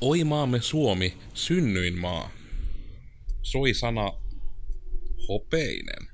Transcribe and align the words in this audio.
Oi 0.00 0.24
maamme 0.24 0.60
Suomi, 0.60 1.18
synnyin 1.34 1.98
maa. 1.98 2.30
Soi 3.42 3.74
sana 3.74 4.12
hopeinen. 5.28 6.08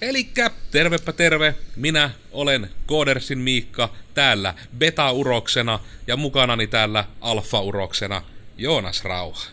Elikkä 0.00 0.50
tervepä 0.70 1.12
terve, 1.12 1.54
minä 1.76 2.10
olen 2.32 2.70
Koodersin 2.86 3.38
Miikka 3.38 3.94
täällä 4.14 4.54
beta-uroksena 4.78 5.78
ja 6.06 6.16
mukanani 6.16 6.66
täällä 6.66 7.04
alfa-uroksena 7.20 8.22
Joonas 8.56 9.04
Rauha. 9.04 9.46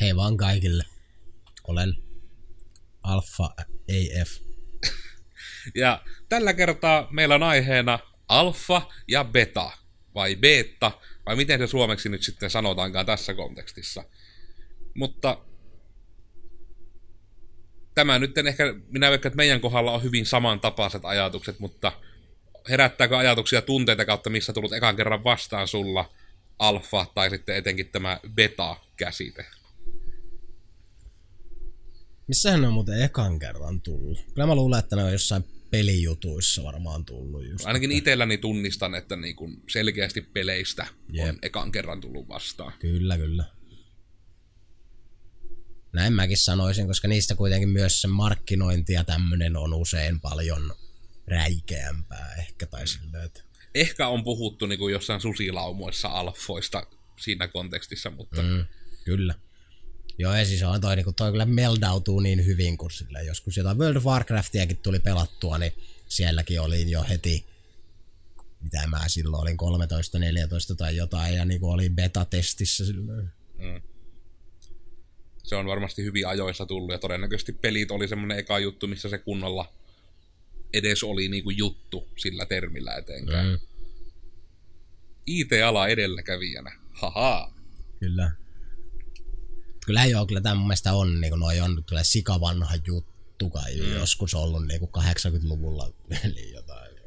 Hei 0.00 0.16
vaan 0.16 0.36
kaikille. 0.36 0.84
Olen 1.64 1.94
Alfa 3.02 3.50
AF. 3.54 4.30
Ja 5.74 6.02
tällä 6.28 6.54
kertaa 6.54 7.08
meillä 7.10 7.34
on 7.34 7.42
aiheena 7.42 7.98
alfa 8.28 8.82
ja 9.08 9.24
beta, 9.24 9.70
vai 10.14 10.36
beta, 10.36 10.92
vai 11.28 11.36
miten 11.36 11.58
se 11.58 11.66
suomeksi 11.66 12.08
nyt 12.08 12.22
sitten 12.22 12.50
sanotaankaan 12.50 13.06
tässä 13.06 13.34
kontekstissa. 13.34 14.04
Mutta 14.94 15.38
tämä 17.94 18.18
nyt 18.18 18.38
ehkä, 18.38 18.74
minä 18.88 19.10
veikkaan, 19.10 19.30
että 19.30 19.36
meidän 19.36 19.60
kohdalla 19.60 19.92
on 19.92 20.02
hyvin 20.02 20.26
samantapaiset 20.26 21.04
ajatukset, 21.04 21.58
mutta 21.58 21.92
herättääkö 22.68 23.18
ajatuksia 23.18 23.62
tunteita 23.62 24.04
kautta, 24.04 24.30
missä 24.30 24.52
tullut 24.52 24.72
ekan 24.72 24.96
kerran 24.96 25.24
vastaan 25.24 25.68
sulla 25.68 26.10
alfa 26.58 27.06
tai 27.14 27.30
sitten 27.30 27.56
etenkin 27.56 27.88
tämä 27.88 28.20
beta-käsite? 28.34 29.46
Missähän 32.26 32.60
ne 32.60 32.66
on 32.66 32.72
muuten 32.72 33.02
ekan 33.02 33.38
kerran 33.38 33.80
tullut? 33.80 34.18
Kyllä 34.34 34.46
mä 34.46 34.54
luulen, 34.54 34.78
että 34.78 34.96
ne 34.96 35.04
on 35.04 35.12
jossain 35.12 35.44
pelijutuissa 35.70 36.64
varmaan 36.64 37.04
tullut 37.04 37.48
just. 37.48 37.66
Ainakin 37.66 37.92
itselläni 37.92 38.38
tunnistan, 38.38 38.94
että 38.94 39.16
niin 39.16 39.36
kuin 39.36 39.62
selkeästi 39.68 40.20
peleistä 40.20 40.86
Jep. 41.12 41.28
on 41.28 41.38
ekan 41.42 41.72
kerran 41.72 42.00
tullut 42.00 42.28
vastaan. 42.28 42.72
Kyllä, 42.78 43.16
kyllä. 43.18 43.44
Näin 45.92 46.12
mäkin 46.12 46.38
sanoisin, 46.38 46.86
koska 46.86 47.08
niistä 47.08 47.34
kuitenkin 47.34 47.68
myös 47.68 48.00
se 48.00 48.08
markkinointi 48.08 48.92
ja 48.92 49.04
tämmöinen 49.04 49.56
on 49.56 49.74
usein 49.74 50.20
paljon 50.20 50.74
räikeämpää 51.26 52.34
ehkä 52.38 52.66
tai 52.66 52.86
silleen, 52.86 53.24
että... 53.24 53.42
Ehkä 53.74 54.08
on 54.08 54.24
puhuttu 54.24 54.66
niin 54.66 54.78
kuin 54.78 54.92
jossain 54.92 55.20
susilaumoissa 55.20 56.08
alfoista 56.08 56.86
siinä 57.20 57.48
kontekstissa, 57.48 58.10
mutta... 58.10 58.42
Mm, 58.42 58.64
kyllä. 59.04 59.34
Joo, 60.18 60.34
ja 60.34 60.44
siis 60.44 60.62
on 60.62 60.80
toi, 60.80 60.96
niin 60.96 61.14
toi 61.14 61.30
kyllä 61.30 61.44
meldautuu 61.44 62.20
niin 62.20 62.46
hyvin, 62.46 62.78
kun 62.78 62.90
sille 62.90 63.24
joskus 63.24 63.56
jotain 63.56 63.78
World 63.78 63.96
of 63.96 64.04
Warcraftiakin 64.04 64.76
tuli 64.76 64.98
pelattua, 64.98 65.58
niin 65.58 65.72
sielläkin 66.08 66.60
oli 66.60 66.90
jo 66.90 67.04
heti, 67.08 67.46
mitä 68.62 68.86
mä 68.86 69.08
silloin 69.08 69.42
olin, 69.42 69.56
13, 69.56 70.18
14 70.18 70.74
tai 70.74 70.96
jotain, 70.96 71.34
ja 71.34 71.44
niin 71.44 71.64
oli 71.64 71.90
beta-testissä 71.90 72.84
silloin. 72.84 73.28
Mm. 73.58 73.82
Se 75.44 75.56
on 75.56 75.66
varmasti 75.66 76.04
hyvin 76.04 76.28
ajoissa 76.28 76.66
tullut, 76.66 76.92
ja 76.92 76.98
todennäköisesti 76.98 77.52
pelit 77.52 77.90
oli 77.90 78.08
semmoinen 78.08 78.38
eka 78.38 78.58
juttu, 78.58 78.86
missä 78.86 79.08
se 79.08 79.18
kunnolla 79.18 79.72
edes 80.72 81.02
oli 81.02 81.28
niinku 81.28 81.50
juttu 81.50 82.08
sillä 82.16 82.46
termillä 82.46 82.96
eteenpäin. 82.96 83.48
Mm. 83.48 83.58
IT-ala 85.26 85.88
edelläkävijänä, 85.88 86.72
haha. 86.92 87.52
Kyllä 88.00 88.32
kyllä 89.88 90.04
joo, 90.04 90.26
kyllä 90.26 90.40
tämä 90.40 90.54
mun 90.54 90.66
mielestä 90.66 90.92
on, 90.92 91.20
niin 91.20 91.30
kuin 91.30 91.40
noi 91.40 91.60
on 91.60 91.84
kyllä 91.86 92.02
sikavanha 92.02 92.74
juttu 92.86 93.50
kai 93.50 93.76
mm. 93.76 93.92
joskus 93.94 94.34
ollut 94.34 94.66
niin 94.66 94.80
kuin 94.80 94.90
80-luvulla 94.98 95.92
eli 96.24 96.52
jotain. 96.52 96.98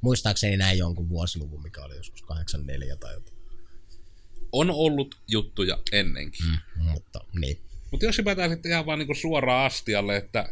Muistaakseni 0.00 0.56
näin 0.56 0.78
jonkun 0.78 1.08
vuosiluvun, 1.08 1.62
mikä 1.62 1.84
oli 1.84 1.96
joskus 1.96 2.22
84 2.22 2.96
tai 2.96 3.14
jotain. 3.14 3.36
On 4.52 4.70
ollut 4.70 5.14
juttuja 5.28 5.78
ennenkin. 5.92 6.46
Mm, 6.46 6.84
mutta 6.84 7.20
niin. 7.40 7.60
Mutta 7.90 8.06
jos 8.06 8.18
hypätään 8.18 8.50
sitten 8.50 8.70
ihan 8.70 8.86
vaan 8.86 8.98
niinku 8.98 9.14
suoraan 9.14 9.66
astialle, 9.66 10.16
että 10.16 10.48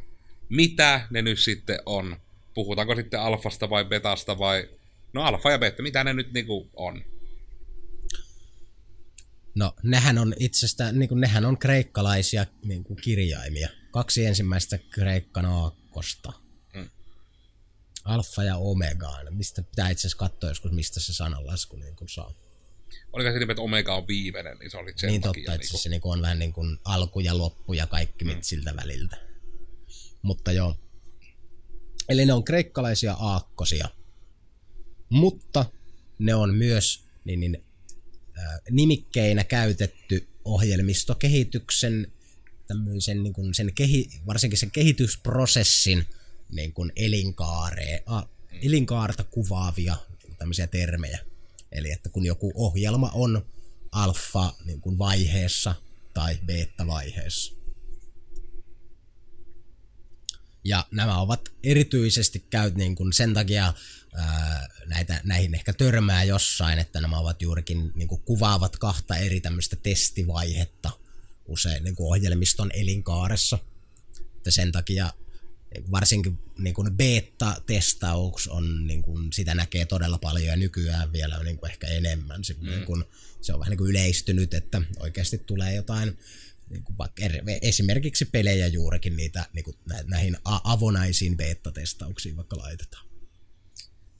mitä 0.48 1.06
ne 1.10 1.22
nyt 1.22 1.38
sitten 1.38 1.78
on? 1.86 2.16
Puhutaanko 2.54 2.96
sitten 2.96 3.20
alfasta 3.20 3.70
vai 3.70 3.84
betasta 3.84 4.38
vai... 4.38 4.68
No 5.12 5.22
alfa 5.22 5.50
ja 5.50 5.58
beta, 5.58 5.82
mitä 5.82 6.04
ne 6.04 6.12
nyt 6.12 6.32
niinku 6.32 6.70
on? 6.76 7.04
No, 9.54 9.74
nehän 9.82 10.18
on 10.18 10.34
itsestään, 10.38 10.98
niin 10.98 11.08
kuin, 11.08 11.20
nehän 11.20 11.44
on 11.44 11.58
kreikkalaisia 11.58 12.46
niin 12.64 12.84
kuin 12.84 12.96
kirjaimia. 12.96 13.68
Kaksi 13.90 14.26
ensimmäistä 14.26 14.78
kreikkan 14.78 15.44
aakkosta. 15.44 16.32
Mm. 16.74 16.88
Alfa 18.04 18.44
ja 18.44 18.56
omega. 18.56 19.18
Mistä 19.30 19.62
pitää 19.62 19.90
itse 19.90 20.00
asiassa 20.00 20.18
katsoa 20.18 20.50
joskus, 20.50 20.72
mistä 20.72 21.00
se 21.00 21.14
sananlasku 21.14 21.76
niin 21.76 21.96
kuin 21.96 22.08
saa. 22.08 22.34
Oliko 23.12 23.30
se 23.30 23.38
niin, 23.38 23.50
että 23.50 23.62
omega 23.62 23.94
on 23.94 24.08
viimeinen, 24.08 24.58
niin 24.58 24.70
se 24.70 24.76
oli 24.76 24.92
sen 24.96 25.08
Niin 25.08 25.20
takia, 25.20 25.40
totta, 25.40 25.54
että 25.54 25.64
niin 25.64 25.70
kuin... 25.70 25.80
se 25.80 25.88
niin 25.88 26.00
kuin 26.00 26.12
on 26.12 26.22
vähän 26.22 26.38
niin 26.38 26.52
kuin 26.52 26.78
alku 26.84 27.20
ja 27.20 27.38
loppu 27.38 27.72
ja 27.72 27.86
kaikki 27.86 28.24
mm. 28.24 28.36
siltä 28.40 28.76
väliltä. 28.76 29.16
Mutta 30.22 30.52
joo. 30.52 30.76
Eli 32.08 32.26
ne 32.26 32.32
on 32.32 32.44
kreikkalaisia 32.44 33.12
aakkosia. 33.12 33.88
Mutta 35.08 35.64
ne 36.18 36.34
on 36.34 36.54
myös 36.54 37.04
niin, 37.24 37.40
niin 37.40 37.64
nimikkeinä 38.70 39.44
käytetty 39.44 40.28
ohjelmistokehityksen 40.44 42.12
tämmöisen 42.66 43.22
niin 43.22 43.32
kuin 43.32 43.54
sen 43.54 43.74
kehi, 43.74 44.08
varsinkin 44.26 44.58
sen 44.58 44.70
kehitysprosessin 44.70 46.06
niin 46.52 46.72
kuin 46.72 46.92
elinkaare, 46.96 48.02
a, 48.06 48.22
elinkaarta 48.62 49.24
kuvaavia 49.24 49.96
tämmöisiä 50.38 50.66
termejä. 50.66 51.18
Eli 51.72 51.90
että 51.90 52.08
kun 52.08 52.26
joku 52.26 52.52
ohjelma 52.54 53.10
on 53.14 53.46
alfa 53.92 54.54
niin 54.64 54.80
kuin 54.80 54.98
vaiheessa 54.98 55.74
tai 56.14 56.38
beta 56.46 56.86
vaiheessa. 56.86 57.54
Ja 60.64 60.86
nämä 60.90 61.20
ovat 61.20 61.40
erityisesti 61.62 62.44
käyt 62.50 62.74
niin 62.74 62.94
kuin 62.94 63.12
sen 63.12 63.34
takia 63.34 63.74
ää, 64.14 64.68
näitä, 64.86 65.20
näihin 65.24 65.54
ehkä 65.54 65.72
törmää 65.72 66.24
jossain, 66.24 66.78
että 66.78 67.00
nämä 67.00 67.18
ovat 67.18 67.42
juurikin 67.42 67.92
niin 67.94 68.08
kuin 68.08 68.22
kuvaavat 68.22 68.76
kahta 68.76 69.16
eri 69.16 69.40
tämmöistä 69.40 69.76
testivaihetta 69.76 70.90
usein 71.46 71.84
niin 71.84 71.96
kuin 71.96 72.06
ohjelmiston 72.06 72.70
elinkaaressa. 72.74 73.58
Että 74.36 74.50
sen 74.50 74.72
takia 74.72 75.12
niin 75.74 75.90
varsinkin 75.90 76.38
niin 76.58 76.74
kuin 76.74 76.96
beta-testaus 76.96 78.48
on, 78.48 78.86
niin 78.86 79.02
kuin, 79.02 79.32
sitä 79.32 79.54
näkee 79.54 79.86
todella 79.86 80.18
paljon 80.18 80.48
ja 80.48 80.56
nykyään 80.56 81.12
vielä 81.12 81.42
niin 81.42 81.58
kuin 81.58 81.70
ehkä 81.70 81.86
enemmän. 81.86 82.44
Se, 82.44 82.54
mm. 82.54 82.68
niin 82.70 82.84
kuin, 82.84 83.04
se 83.40 83.52
on 83.52 83.60
vähän 83.60 83.70
niin 83.70 83.78
kuin 83.78 83.90
yleistynyt, 83.90 84.54
että 84.54 84.82
oikeasti 84.98 85.38
tulee 85.38 85.74
jotain 85.74 86.18
niin 86.70 86.84
kuin 86.84 86.98
vaikka 86.98 87.22
esimerkiksi 87.62 88.24
pelejä 88.24 88.66
juurikin 88.66 89.16
niitä 89.16 89.46
niin 89.52 89.64
kuin 89.64 89.76
näihin 90.06 90.36
avonaisiin 90.44 91.36
beta-testauksiin 91.36 92.36
vaikka 92.36 92.56
laitetaan. 92.56 93.06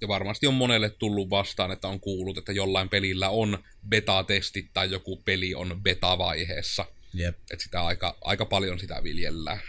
Ja 0.01 0.09
varmasti 0.09 0.47
on 0.47 0.55
monelle 0.55 0.91
tullut 0.91 1.31
vastaan, 1.31 1.73
että 1.73 1.89
on 1.89 2.01
kuullut, 2.01 2.39
että 2.39 2.53
jollain 2.53 2.89
pelillä 2.89 3.29
on 3.29 3.59
beta-testit 3.89 4.71
tai 4.75 4.91
joku 4.91 5.17
peli 5.17 5.55
on 5.55 5.81
beta-vaiheessa. 5.83 6.87
Jep. 7.15 7.39
Että 7.51 7.65
sitä 7.65 7.85
aika, 7.85 8.19
aika 8.21 8.47
paljon 8.47 8.79
sitä 8.79 9.03
viljellään. 9.03 9.61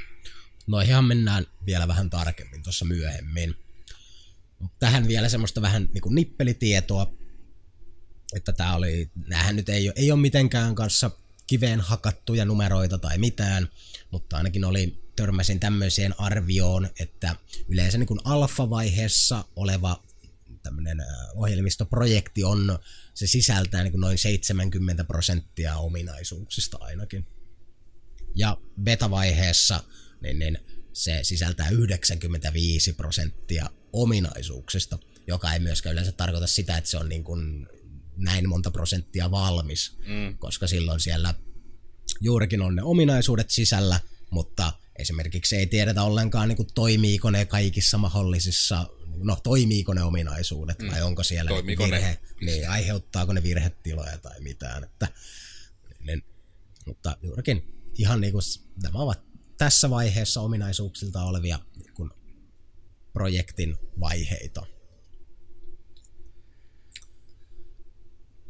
No 0.67 0.79
ihan 0.79 1.05
mennään 1.05 1.47
vielä 1.65 1.87
vähän 1.87 2.09
tarkemmin 2.09 2.63
tuossa 2.63 2.85
myöhemmin. 2.85 3.55
Tähän 4.79 5.07
vielä 5.07 5.29
semmoista 5.29 5.61
vähän 5.61 5.89
niin 5.93 6.01
kuin 6.01 6.15
nippelitietoa, 6.15 7.13
että 8.35 8.53
tämä 8.53 8.75
oli, 8.75 9.09
näähän 9.27 9.55
nyt 9.55 9.69
ei 9.69 9.87
ole, 9.87 9.93
ei 9.97 10.11
ole 10.11 10.19
mitenkään 10.19 10.75
kanssa 10.75 11.11
kiveen 11.47 11.81
hakattuja 11.81 12.45
numeroita 12.45 12.97
tai 12.97 13.17
mitään, 13.17 13.69
mutta 14.11 14.37
ainakin 14.37 14.65
oli 14.65 15.05
törmäsin 15.15 15.59
tämmöiseen 15.59 16.19
arvioon, 16.19 16.89
että 16.99 17.35
yleensä 17.67 17.97
niin 17.97 18.07
kuin 18.07 18.19
alfa-vaiheessa 18.23 19.45
oleva 19.55 20.03
tämmöinen 20.65 20.97
ohjelmistoprojekti 21.35 22.43
on, 22.43 22.79
se 23.13 23.27
sisältää 23.27 23.83
niin 23.83 23.91
kuin 23.91 24.01
noin 24.01 24.17
70 24.17 25.03
prosenttia 25.03 25.75
ominaisuuksista 25.75 26.77
ainakin. 26.81 27.27
Ja 28.35 28.57
beta-vaiheessa 28.83 29.83
niin, 30.21 30.39
niin 30.39 30.57
se 30.93 31.19
sisältää 31.23 31.69
95 31.69 32.93
prosenttia 32.93 33.69
ominaisuuksista, 33.93 34.99
joka 35.27 35.53
ei 35.53 35.59
myöskään 35.59 35.93
yleensä 35.93 36.11
tarkoita 36.11 36.47
sitä, 36.47 36.77
että 36.77 36.89
se 36.89 36.97
on 36.97 37.09
niin 37.09 37.23
kuin 37.23 37.67
näin 38.17 38.49
monta 38.49 38.71
prosenttia 38.71 39.31
valmis, 39.31 39.97
mm. 40.07 40.37
koska 40.37 40.67
silloin 40.67 40.99
siellä 40.99 41.33
juurikin 42.21 42.61
on 42.61 42.75
ne 42.75 42.83
ominaisuudet 42.83 43.49
sisällä, 43.49 43.99
mutta 44.29 44.73
esimerkiksi 44.99 45.55
ei 45.55 45.67
tiedetä 45.67 46.03
ollenkaan 46.03 46.49
niin 46.49 46.57
kuin 46.57 46.69
toimiiko 46.75 47.29
ne 47.29 47.45
kaikissa 47.45 47.97
mahdollisissa, 47.97 48.89
no 49.17 49.37
toimiiko 49.43 49.93
ne 49.93 50.03
ominaisuudet 50.03 50.79
mm. 50.79 50.91
vai 50.91 51.01
onko 51.01 51.23
siellä 51.23 51.49
toimiiko 51.49 51.83
virhe, 51.83 51.99
ne? 51.99 52.19
niin 52.41 52.69
aiheuttaako 52.69 53.33
ne 53.33 53.43
virhetiloja 53.43 54.17
tai 54.17 54.39
mitään, 54.39 54.83
että 54.83 55.07
niin, 55.99 56.23
mutta 56.85 57.17
juurikin 57.21 57.89
ihan 57.97 58.21
niin 58.21 58.31
kuin 58.33 58.43
nämä 58.83 58.99
ovat 58.99 59.19
tässä 59.57 59.89
vaiheessa 59.89 60.41
ominaisuuksilta 60.41 61.23
olevia 61.23 61.59
niin 61.77 61.93
kuin 61.93 62.11
projektin 63.13 63.77
vaiheita. 63.99 64.65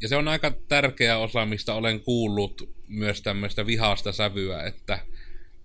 ja 0.02 0.10
se 0.10 0.16
on 0.16 0.28
aika 0.28 0.52
tärkeä 0.68 1.18
osa, 1.18 1.46
mistä 1.46 1.74
olen 1.74 2.02
kuullut 2.02 2.76
myös 2.88 3.22
tämmöistä 3.22 3.66
vihaasta 3.66 4.12
sävyä, 4.12 4.64
että 4.64 5.00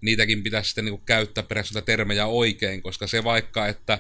niitäkin 0.01 0.43
pitäisi 0.43 0.69
sitten 0.69 0.85
niin 0.85 1.03
käyttää 1.07 1.45
periaatteessa 1.45 1.83
termejä 1.83 2.27
oikein, 2.27 2.83
koska 2.83 3.07
se 3.07 3.25
vaikka, 3.25 3.69
että 3.69 3.99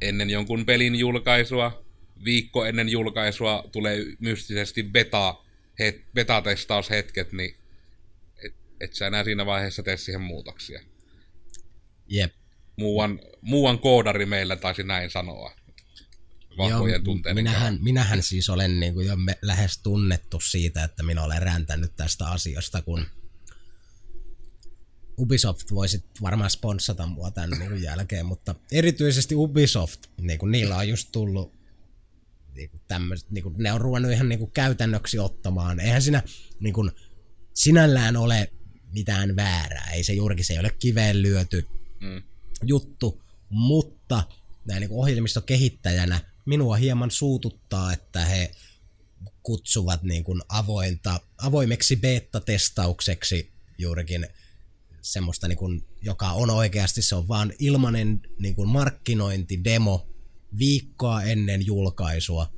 ennen 0.00 0.30
jonkun 0.30 0.66
pelin 0.66 0.94
julkaisua, 0.94 1.84
viikko 2.24 2.64
ennen 2.64 2.88
julkaisua 2.88 3.64
tulee 3.72 4.04
mystisesti 4.18 4.82
beta, 4.82 5.34
het, 5.78 6.04
beta-testaushetket, 6.14 7.32
niin 7.32 7.56
et, 8.44 8.54
et 8.80 8.94
sä 8.94 9.06
enää 9.06 9.24
siinä 9.24 9.46
vaiheessa 9.46 9.82
tee 9.82 9.96
siihen 9.96 10.20
muutoksia. 10.20 10.80
Jep. 12.08 12.34
Muuan, 12.76 13.20
muuan 13.40 13.78
koodari 13.78 14.26
meillä 14.26 14.56
taisi 14.56 14.82
näin 14.82 15.10
sanoa. 15.10 15.56
Vahvojen 16.58 17.02
Joo, 17.04 17.34
minähän, 17.34 17.78
minähän 17.82 18.22
siis 18.22 18.50
olen 18.50 18.80
niin 18.80 18.94
kuin 18.94 19.06
jo 19.06 19.16
lähes 19.42 19.78
tunnettu 19.78 20.40
siitä, 20.40 20.84
että 20.84 21.02
minä 21.02 21.22
olen 21.22 21.42
räntänyt 21.42 21.96
tästä 21.96 22.26
asiasta, 22.26 22.82
kun 22.82 23.06
Ubisoft 25.18 25.70
voisi 25.70 26.04
varmaan 26.22 26.50
sponssata 26.50 27.06
mua 27.06 27.30
tämän 27.30 27.50
niin 27.50 27.70
kuin 27.70 27.82
jälkeen, 27.82 28.26
mutta 28.26 28.54
erityisesti 28.72 29.34
Ubisoft, 29.34 30.00
niin 30.20 30.38
kuin 30.38 30.52
niillä 30.52 30.76
on 30.76 30.88
just 30.88 31.08
tullut 31.12 31.52
niin 32.54 32.70
kuin 32.70 32.80
tämmöset, 32.88 33.30
niin 33.30 33.42
kuin, 33.42 33.54
ne 33.58 33.72
on 33.72 33.80
ruvennut 33.80 34.12
ihan 34.12 34.28
niin 34.28 34.38
kuin 34.38 34.50
käytännöksi 34.50 35.18
ottamaan. 35.18 35.80
Eihän 35.80 36.02
siinä 36.02 36.22
niin 36.60 36.74
kuin, 36.74 36.90
sinällään 37.54 38.16
ole 38.16 38.52
mitään 38.92 39.36
väärää, 39.36 39.90
ei 39.90 40.04
se 40.04 40.12
juurikin 40.12 40.44
se 40.44 40.52
ei 40.52 40.58
ole 40.58 40.70
kiveen 40.78 41.22
lyöty 41.22 41.66
mm. 42.00 42.22
juttu, 42.62 43.22
mutta 43.48 44.22
näin 44.64 44.80
niin 44.80 44.90
ohjelmistokehittäjänä 44.92 46.20
minua 46.44 46.76
hieman 46.76 47.10
suututtaa, 47.10 47.92
että 47.92 48.24
he 48.24 48.50
kutsuvat 49.42 50.02
niin 50.02 50.24
kuin 50.24 50.42
avointa, 50.48 51.20
avoimeksi 51.38 51.96
beta-testaukseksi 51.96 53.50
juurikin 53.78 54.26
semmoista, 55.04 55.48
niin 55.48 55.58
kuin, 55.58 55.86
joka 56.02 56.32
on 56.32 56.50
oikeasti, 56.50 57.02
se 57.02 57.14
on 57.14 57.28
vaan 57.28 57.52
ilmainen 57.58 58.22
niin 58.38 58.54
kuin 58.54 58.68
markkinointidemo 58.68 60.08
viikkoa 60.58 61.22
ennen 61.22 61.66
julkaisua. 61.66 62.52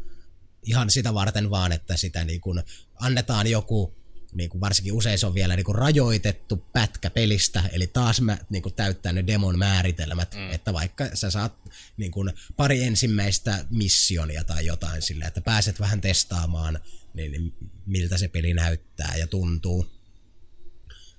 Ihan 0.63 0.91
sitä 0.91 1.15
varten 1.15 1.51
vaan, 1.51 1.73
että 1.73 1.97
sitä 1.97 2.25
niin 2.25 2.41
kuin 2.41 2.63
annetaan 2.95 3.47
joku, 3.47 3.95
niin 4.33 4.51
kuin 4.51 4.61
varsinkin 4.61 4.93
usein 4.93 5.19
se 5.19 5.27
on 5.27 5.35
vielä 5.35 5.57
niin 5.57 5.65
kuin 5.65 5.75
rajoitettu 5.75 6.57
pätkä 6.57 7.11
pelistä, 7.11 7.63
eli 7.73 7.87
taas 7.87 8.21
mä 8.21 8.39
niin 8.51 8.63
kuin 8.63 8.75
täyttää 8.75 9.13
ne 9.13 9.27
demon 9.27 9.59
määritelmät, 9.59 10.35
mm. 10.35 10.51
että 10.51 10.73
vaikka 10.73 11.09
sä 11.15 11.31
saat 11.31 11.53
niin 11.97 12.13
kuin 12.13 12.33
pari 12.57 12.83
ensimmäistä 12.83 13.65
missionia 13.71 14.45
tai 14.45 14.67
jotain 14.67 15.03
sille, 15.03 15.25
että 15.25 15.41
pääset 15.41 15.81
vähän 15.81 16.01
testaamaan, 16.01 16.81
niin 17.15 17.55
miltä 17.87 18.19
se 18.19 18.29
peli 18.29 18.55
näyttää 18.55 19.17
ja 19.17 19.27
tuntuu 19.27 19.96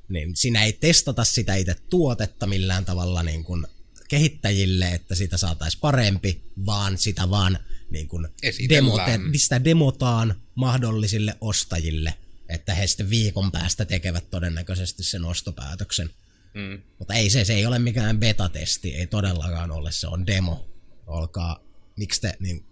niin 0.10 0.36
siinä 0.36 0.64
ei 0.64 0.74
testata 0.74 1.24
sitä 1.24 1.56
itse 1.56 1.76
tuotetta 1.90 2.48
millään 2.48 2.86
tavalla 2.86 3.24
niin 3.24 3.44
kuin 3.44 3.68
kehittäjille, 4.08 4.90
että 4.90 5.16
sitä 5.16 5.38
saataisiin 5.38 5.82
parempi, 5.82 6.44
vaan 6.66 6.98
sitä 6.98 7.30
vaan 7.30 7.60
niin 7.90 8.08
kuin 8.08 8.28
demote, 8.70 9.20
sitä 9.36 9.64
demotaan 9.64 10.42
mahdollisille 10.56 11.38
ostajille, 11.42 12.14
että 12.50 12.74
he 12.74 12.88
sitten 12.88 13.10
viikon 13.10 13.52
päästä 13.52 13.86
tekevät 13.86 14.30
todennäköisesti 14.30 15.04
sen 15.04 15.26
ostopäätöksen. 15.26 16.10
Mm. 16.54 16.82
Mutta 17.00 17.14
ei 17.14 17.30
se, 17.30 17.46
se 17.46 17.54
ei 17.54 17.66
ole 17.66 17.80
mikään 17.80 18.20
beta-testi, 18.20 18.96
ei 18.96 19.08
todellakaan 19.08 19.72
ole, 19.72 19.92
se 19.92 20.08
on 20.08 20.28
demo. 20.28 20.68
Olkaa, 21.08 21.64
miksi 21.96 22.22
te 22.22 22.34
niin, 22.40 22.66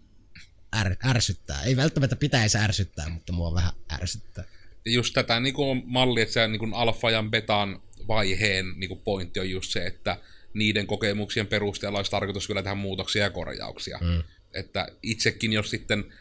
är, 0.72 0.96
ärsyttää? 1.06 1.64
Ei 1.64 1.76
välttämättä 1.76 2.16
pitäisi 2.16 2.58
ärsyttää, 2.58 3.10
mutta 3.10 3.34
mua 3.34 3.54
vähän 3.54 3.74
ärsyttää 3.92 4.44
just 4.86 5.14
tätä 5.14 5.40
niin 5.40 5.54
kuin 5.54 5.84
malli, 5.86 6.22
että 6.22 6.34
se 6.34 6.48
niin 6.48 6.60
kuin 6.60 6.74
alfa 6.74 7.12
ja 7.12 7.24
betan 7.24 7.82
vaiheen 8.08 8.74
niin 8.76 8.88
kuin 8.88 9.02
pointti 9.02 9.40
on 9.40 9.50
just 9.50 9.72
se, 9.72 9.86
että 9.86 10.18
niiden 10.54 10.88
kokemuksien 10.88 11.48
perusteella 11.48 12.00
olisi 12.00 12.12
tarkoitus 12.12 12.50
vielä 12.50 12.64
tehdä 12.64 12.76
muutoksia 12.76 13.24
ja 13.24 13.30
korjauksia. 13.30 14.00
Mm. 14.02 14.24
Että 14.54 14.88
itsekin, 15.04 15.54
jos 15.54 15.70
sitten 15.70 16.14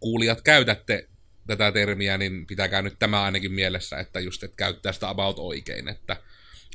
kuulijat 0.00 0.42
käytätte 0.42 1.08
tätä 1.46 1.72
termiä, 1.72 2.18
niin 2.18 2.46
pitäkää 2.46 2.82
nyt 2.82 2.98
tämä 2.98 3.22
ainakin 3.22 3.52
mielessä, 3.52 3.98
että 3.98 4.20
just 4.20 4.42
että 4.42 4.56
käyttää 4.56 4.92
sitä 4.92 5.08
about 5.08 5.38
oikein. 5.38 5.88
Että, 5.88 6.16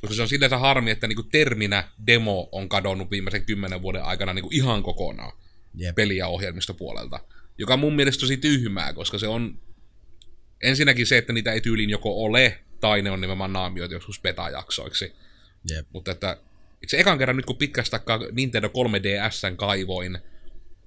koska 0.02 0.16
se 0.16 0.22
on 0.22 0.30
sinänsä 0.30 0.58
harmi, 0.58 0.92
että 0.92 1.08
niin 1.08 1.16
kuin 1.16 1.30
terminä 1.30 1.90
demo 2.08 2.50
on 2.52 2.70
kadonnut 2.70 3.12
viimeisen 3.12 3.46
kymmenen 3.46 3.82
vuoden 3.82 4.04
aikana 4.04 4.34
niin 4.34 4.44
kuin 4.44 4.56
ihan 4.56 4.84
kokonaan 4.84 5.38
yep. 5.82 5.96
peli- 5.96 6.18
ja 6.18 6.28
ohjelmistopuolelta. 6.28 7.20
Joka 7.58 7.74
on 7.74 7.80
mun 7.80 7.96
mielestä 7.96 8.22
tosi 8.22 8.38
tyhmää, 8.38 8.94
koska 8.94 9.18
se 9.18 9.28
on 9.28 9.60
ensinnäkin 10.62 11.08
se, 11.08 11.18
että 11.18 11.34
niitä 11.34 11.52
ei 11.52 11.62
tyyliin 11.62 11.90
joko 11.90 12.24
ole, 12.24 12.60
tai 12.80 13.02
ne 13.02 13.12
on 13.12 13.22
nimenomaan 13.22 13.54
naamioitu 13.54 13.94
joskus 13.94 14.22
beta-jaksoiksi. 14.22 15.14
Yep. 15.72 15.88
Mutta 15.94 16.12
että 16.12 16.38
itse 16.84 17.00
ekan 17.00 17.18
kerran 17.18 17.36
nyt 17.36 17.46
kun 17.46 17.58
pitkästä 17.58 18.00
Nintendo 18.32 18.68
3DSn 18.68 19.56
kaivoin, 19.56 20.20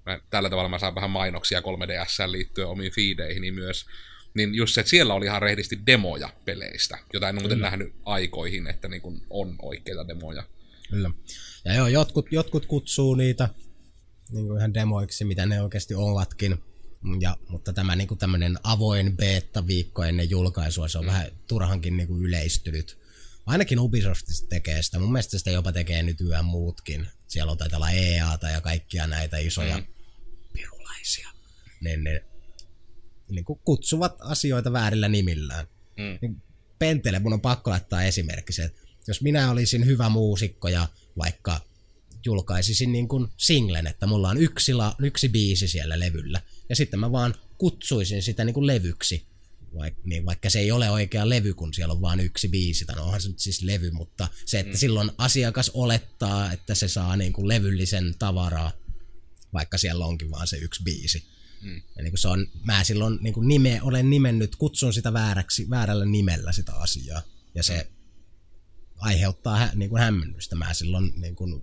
mä, 0.06 0.20
tällä 0.30 0.50
tavalla 0.50 0.68
mä 0.68 0.78
saan 0.78 0.94
vähän 0.94 1.10
mainoksia 1.10 1.60
3DSn 1.60 2.32
liittyen 2.32 2.68
omiin 2.68 2.92
feedeihin 2.92 3.54
myös, 3.54 3.86
niin 4.34 4.54
just 4.54 4.74
se, 4.74 4.80
että 4.80 4.90
siellä 4.90 5.14
oli 5.14 5.26
ihan 5.26 5.42
rehdisti 5.42 5.78
demoja 5.86 6.28
peleistä, 6.44 6.98
jota 7.12 7.28
en 7.28 7.34
muuten 7.34 7.60
nähnyt 7.60 7.92
aikoihin, 8.04 8.66
että 8.66 8.88
niin 8.88 9.02
kun 9.02 9.22
on 9.30 9.56
oikeita 9.62 10.08
demoja. 10.08 10.42
Kyllä. 10.90 11.10
Ja 11.64 11.74
joo, 11.74 11.88
jotkut, 11.88 12.26
jotkut 12.30 12.66
kutsuu 12.66 13.14
niitä 13.14 13.48
niin 14.30 14.46
kuin 14.46 14.58
ihan 14.58 14.74
demoiksi, 14.74 15.24
mitä 15.24 15.46
ne 15.46 15.62
oikeasti 15.62 15.94
ovatkin. 15.94 16.62
Ja, 17.20 17.36
mutta 17.48 17.72
tämä 17.72 17.96
niin 17.96 18.18
tämmöinen 18.18 18.58
avoin 18.62 19.16
beta-viikko 19.16 20.04
ennen 20.04 20.30
julkaisua, 20.30 20.88
se 20.88 20.98
on 20.98 21.04
mm. 21.04 21.08
vähän 21.08 21.26
turhankin 21.46 21.96
niin 21.96 22.08
kuin 22.08 22.22
yleistynyt. 22.22 22.98
Ainakin 23.46 23.78
Ubisoft 23.78 24.26
tekee 24.48 24.82
sitä. 24.82 24.98
Mun 24.98 25.12
mielestä 25.12 25.38
sitä 25.38 25.50
jopa 25.50 25.72
tekee 25.72 26.02
nyt 26.02 26.20
yhä 26.20 26.42
muutkin. 26.42 27.08
Siellä 27.28 27.52
on 27.52 27.58
taitaa 27.58 27.76
olla 27.76 27.90
EAta 27.90 28.48
ja 28.48 28.60
kaikkia 28.60 29.06
näitä 29.06 29.38
isoja 29.38 29.78
mm. 29.78 29.86
pirulaisia. 30.52 31.28
Niin 31.80 32.04
ne 32.04 32.24
niin 33.28 33.44
kuin 33.44 33.60
kutsuvat 33.64 34.16
asioita 34.20 34.72
väärillä 34.72 35.08
nimillään. 35.08 35.66
Mm. 35.96 36.18
Niin 36.22 36.42
Pentele, 36.78 37.18
mun 37.18 37.32
on 37.32 37.40
pakko 37.40 37.70
laittaa 37.70 38.02
esimerkki 38.02 38.52
se, 38.52 38.64
että 38.64 38.80
jos 39.06 39.22
minä 39.22 39.50
olisin 39.50 39.86
hyvä 39.86 40.08
muusikko 40.08 40.68
ja 40.68 40.88
vaikka 41.18 41.60
julkaisisin 42.24 42.92
niin 42.92 43.08
kuin 43.08 43.28
singlen, 43.36 43.86
että 43.86 44.06
mulla 44.06 44.28
on 44.28 44.38
yksi, 44.38 44.74
la, 44.74 44.94
yksi 44.98 45.28
biisi 45.28 45.68
siellä 45.68 45.98
levyllä, 45.98 46.42
ja 46.68 46.76
sitten 46.76 47.00
mä 47.00 47.12
vaan 47.12 47.34
kutsuisin 47.58 48.22
sitä 48.22 48.44
niin 48.44 48.54
kuin 48.54 48.66
levyksi, 48.66 49.30
Vaik, 49.74 49.94
niin 50.04 50.26
vaikka 50.26 50.50
se 50.50 50.58
ei 50.58 50.72
ole 50.72 50.90
oikea 50.90 51.28
levy, 51.28 51.54
kun 51.54 51.74
siellä 51.74 51.92
on 51.94 52.00
vain 52.00 52.20
yksi 52.20 52.48
biisi, 52.48 52.84
tai 52.84 52.96
no 52.96 53.04
onhan 53.04 53.20
se 53.20 53.28
nyt 53.28 53.38
siis 53.38 53.62
levy, 53.62 53.90
mutta 53.90 54.28
se, 54.46 54.60
että 54.60 54.72
mm. 54.72 54.78
silloin 54.78 55.10
asiakas 55.18 55.70
olettaa, 55.74 56.52
että 56.52 56.74
se 56.74 56.88
saa 56.88 57.16
niin 57.16 57.32
kuin 57.32 57.48
levyllisen 57.48 58.14
tavaraa, 58.18 58.72
vaikka 59.52 59.78
siellä 59.78 60.06
onkin 60.06 60.30
vaan 60.30 60.46
se 60.46 60.56
yksi 60.56 60.82
biisi. 60.82 61.24
Mm. 61.60 61.82
Ja 61.96 62.02
niin 62.02 62.12
kuin 62.12 62.18
se 62.18 62.28
on, 62.28 62.46
mä 62.64 62.84
silloin 62.84 63.18
niin 63.20 63.34
kuin 63.34 63.48
nime, 63.48 63.82
olen 63.82 64.10
nimennyt, 64.10 64.56
kutsun 64.56 64.92
sitä 64.92 65.12
vääräksi, 65.12 65.70
väärällä 65.70 66.04
nimellä 66.04 66.52
sitä 66.52 66.72
asiaa, 66.72 67.22
ja 67.54 67.62
se 67.62 67.86
mm. 67.90 67.94
aiheuttaa 68.98 69.68
niin 69.74 69.90
kuin 69.90 70.02
hämmennystä. 70.02 70.56
Mä 70.56 70.74
silloin 70.74 71.12
niin 71.16 71.36
kuin 71.36 71.62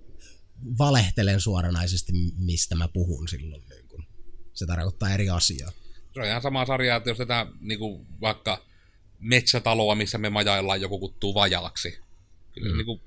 valehtelen 0.78 1.40
suoranaisesti, 1.40 2.12
mistä 2.36 2.74
mä 2.74 2.88
puhun 2.88 3.28
silloin. 3.28 3.62
Niin 3.68 3.88
kun. 3.88 4.04
Se 4.54 4.66
tarkoittaa 4.66 5.14
eri 5.14 5.28
asiaa. 5.28 5.72
Se 6.14 6.20
on 6.20 6.26
ihan 6.26 6.42
sama 6.42 6.66
sarja, 6.66 6.96
että 6.96 7.10
jos 7.10 7.18
tätä 7.18 7.46
niin 7.60 7.78
kuin 7.78 8.06
vaikka 8.20 8.66
metsätaloa, 9.18 9.94
missä 9.94 10.18
me 10.18 10.30
majaillaan, 10.30 10.80
joku 10.80 10.98
kuttuu 10.98 11.34
vajaaksi. 11.34 11.98
Kyllä 12.52 12.70
mm. 12.70 12.76
niin 12.76 12.86
kuin, 12.86 13.00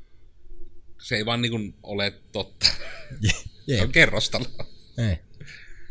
se 1.01 1.15
ei 1.15 1.25
vaan 1.25 1.41
niin 1.41 1.51
kuin 1.51 1.75
ole 1.83 2.11
totta. 2.31 2.65
Yeah. 3.69 3.79
Se 3.79 3.85
on 3.85 3.91
kerrostalo. 3.91 4.45
Ei. 4.97 5.19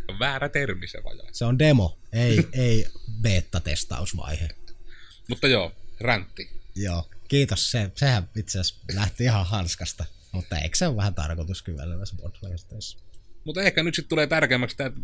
On 0.09 0.19
väärä 0.19 0.49
termi 0.49 0.89
se 0.89 1.05
vajaa. 1.05 1.29
Se 1.33 1.45
on 1.45 1.59
demo, 1.59 1.99
ei, 2.13 2.49
ei 2.53 2.87
beta-testausvaihe. 3.23 4.49
Mutta 5.29 5.49
joo, 5.49 5.73
räntti. 6.01 6.51
Joo, 6.75 7.11
kiitos. 7.29 7.71
Se, 7.71 7.91
sehän 7.95 8.31
itse 8.37 8.61
asiassa 8.61 8.85
lähti 8.95 9.25
ihan 9.25 9.47
hanskasta. 9.47 10.05
Mutta 10.33 10.59
eikö 10.59 10.77
se 10.77 10.87
ole 10.87 10.97
vähän 10.97 11.15
tarkoitus 11.15 11.63
kyllä 11.63 11.87
näissä 11.87 12.17
podcasteissa? 12.23 12.99
Mutta 13.45 13.63
ehkä 13.63 13.83
nyt 13.83 13.95
sitten 13.95 14.09
tulee 14.09 14.27
tärkeämmäksi 14.27 14.77
tämä, 14.77 14.87
että 14.87 15.01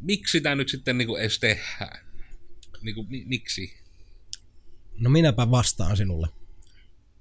miksi 0.00 0.32
sitä 0.32 0.54
nyt 0.54 0.68
sitten 0.68 0.98
niinku 0.98 1.16
edes 1.16 1.38
tehdään? 1.38 2.06
Niinku, 2.82 3.02
mi- 3.08 3.24
miksi? 3.24 3.74
No 4.98 5.10
minäpä 5.10 5.50
vastaan 5.50 5.96
sinulle. 5.96 6.28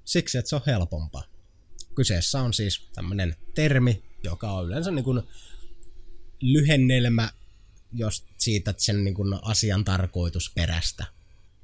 Siksi, 0.05 0.37
että 0.37 0.49
se 0.49 0.55
on 0.55 0.61
helpompaa. 0.65 1.23
Kyseessä 1.95 2.41
on 2.41 2.53
siis 2.53 2.89
tämmöinen 2.95 3.35
termi, 3.53 4.03
joka 4.23 4.51
on 4.51 4.67
yleensä 4.67 4.91
niin 4.91 5.05
kuin 5.05 5.21
lyhennelmä 6.41 7.29
jos 7.95 8.25
siitä 8.37 8.73
sen 8.77 9.03
niin 9.03 9.13
kuin 9.13 9.39
asian 9.41 9.85
tarkoitusperästä. 9.85 11.05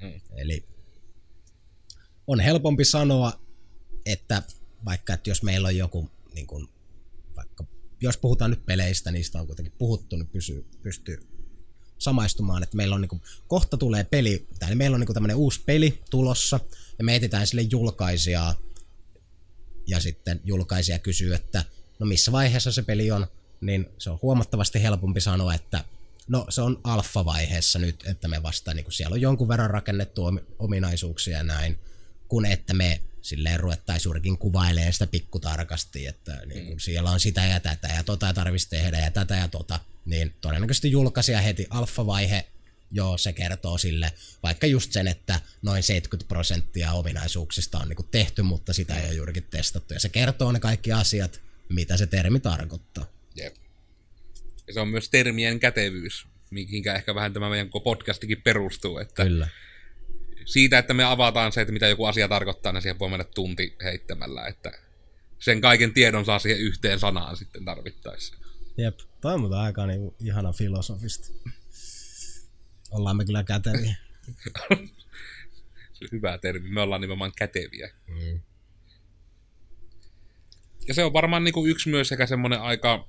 Hmm. 0.01 0.21
Eli 0.37 0.65
on 2.27 2.39
helpompi 2.39 2.85
sanoa, 2.85 3.41
että 4.05 4.43
vaikka 4.85 5.13
että 5.13 5.29
jos 5.29 5.43
meillä 5.43 5.67
on 5.67 5.77
joku, 5.77 6.09
niin 6.33 6.47
kuin, 6.47 6.67
vaikka 7.35 7.63
jos 8.01 8.17
puhutaan 8.17 8.51
nyt 8.51 8.65
peleistä, 8.65 9.11
niistä 9.11 9.39
on 9.39 9.47
kuitenkin 9.47 9.73
puhuttu, 9.77 10.15
niin 10.15 10.27
pysyy, 10.27 10.65
pystyy 10.81 11.27
samaistumaan, 11.97 12.63
että 12.63 12.77
meillä 12.77 12.95
on 12.95 13.01
niinku, 13.01 13.21
kohta 13.47 13.77
tulee 13.77 14.03
peli, 14.03 14.47
tai 14.59 14.75
meillä 14.75 14.95
on 14.95 14.99
niinku 14.99 15.13
tämmöinen 15.13 15.37
uusi 15.37 15.61
peli 15.65 16.01
tulossa, 16.09 16.59
ja 16.97 17.03
me 17.03 17.15
etsitään 17.15 17.47
sille 17.47 17.61
julkaisijaa, 17.61 18.55
ja 19.87 19.99
sitten 19.99 20.41
julkaisija 20.43 20.99
kysyy, 20.99 21.33
että 21.33 21.65
no 21.99 22.05
missä 22.05 22.31
vaiheessa 22.31 22.71
se 22.71 22.81
peli 22.81 23.11
on, 23.11 23.27
niin 23.61 23.89
se 23.97 24.09
on 24.09 24.19
huomattavasti 24.21 24.81
helpompi 24.83 25.21
sanoa, 25.21 25.53
että 25.53 25.83
no 26.27 26.45
se 26.49 26.61
on 26.61 26.81
alfa-vaiheessa 26.83 27.79
nyt, 27.79 28.03
että 28.07 28.27
me 28.27 28.43
vasta 28.43 28.73
niin 28.73 28.91
siellä 28.91 29.13
on 29.13 29.21
jonkun 29.21 29.47
verran 29.47 29.69
rakennettu 29.69 30.23
ominaisuuksia 30.59 31.37
ja 31.37 31.43
näin, 31.43 31.79
kun 32.27 32.45
että 32.45 32.73
me 32.73 33.01
silleen 33.21 33.59
ruvettaisiin 33.59 34.09
juurikin 34.09 34.37
kuvailemaan 34.37 34.93
sitä 34.93 35.07
pikkutarkasti, 35.07 36.07
että 36.07 36.41
niin 36.45 36.65
kun 36.65 36.75
mm. 36.75 36.79
siellä 36.79 37.11
on 37.11 37.19
sitä 37.19 37.45
ja 37.45 37.59
tätä 37.59 37.87
ja 37.87 38.03
tota 38.03 38.25
ja 38.25 38.33
tarvitsisi 38.33 38.69
tehdä 38.69 38.99
ja 38.99 39.11
tätä 39.11 39.35
ja 39.35 39.47
tota, 39.47 39.79
niin 40.05 40.33
todennäköisesti 40.41 40.91
julkaisija 40.91 41.41
heti 41.41 41.67
alfa-vaihe, 41.69 42.45
joo, 42.91 43.17
se 43.17 43.33
kertoo 43.33 43.77
sille, 43.77 44.13
vaikka 44.43 44.67
just 44.67 44.91
sen, 44.91 45.07
että 45.07 45.39
noin 45.61 45.83
70 45.83 46.27
prosenttia 46.27 46.91
ominaisuuksista 46.91 47.79
on 47.79 47.89
niin 47.89 48.09
tehty, 48.11 48.41
mutta 48.41 48.73
sitä 48.73 48.99
ei 48.99 49.07
ole 49.07 49.15
juurikin 49.15 49.47
testattu, 49.49 49.93
ja 49.93 49.99
se 49.99 50.09
kertoo 50.09 50.51
ne 50.51 50.59
kaikki 50.59 50.91
asiat, 50.91 51.41
mitä 51.69 51.97
se 51.97 52.07
termi 52.07 52.39
tarkoittaa. 52.39 53.05
Jep. 53.35 53.55
Ja 54.67 54.73
se 54.73 54.79
on 54.79 54.87
myös 54.87 55.09
termien 55.09 55.59
kätevyys, 55.59 56.27
mihinkä 56.49 56.95
ehkä 56.95 57.15
vähän 57.15 57.33
tämä 57.33 57.49
meidän 57.49 57.69
podcastikin 57.83 58.41
perustuu, 58.41 58.97
että 58.97 59.23
Kyllä 59.23 59.47
siitä, 60.45 60.77
että 60.77 60.93
me 60.93 61.03
avataan 61.03 61.51
se, 61.51 61.61
että 61.61 61.73
mitä 61.73 61.87
joku 61.87 62.05
asia 62.05 62.27
tarkoittaa, 62.27 62.71
niin 62.71 62.81
siihen 62.81 62.99
voi 62.99 63.09
mennä 63.09 63.25
tunti 63.35 63.75
heittämällä, 63.83 64.47
että 64.47 64.71
sen 65.39 65.61
kaiken 65.61 65.93
tiedon 65.93 66.25
saa 66.25 66.39
siihen 66.39 66.59
yhteen 66.59 66.99
sanaan 66.99 67.37
sitten 67.37 67.65
tarvittaessa. 67.65 68.37
Jep, 68.77 68.99
toi 69.21 69.33
on 69.33 69.39
muuten 69.39 69.59
aika 69.59 69.85
niin 69.85 70.15
ihana 70.19 70.53
filosofista. 70.53 71.27
Ollaan 72.91 73.17
me 73.17 73.25
kyllä 73.25 73.43
käteviä. 73.43 73.95
hyvä 76.11 76.37
termi, 76.37 76.69
me 76.69 76.81
ollaan 76.81 77.01
nimenomaan 77.01 77.31
käteviä. 77.37 77.89
Mm. 78.07 78.39
Ja 80.87 80.93
se 80.93 81.03
on 81.03 81.13
varmaan 81.13 81.43
niin 81.43 81.53
kuin 81.53 81.71
yksi 81.71 81.89
myös 81.89 82.07
sekä 82.07 82.25
semmoinen 82.25 82.61
aika 82.61 83.07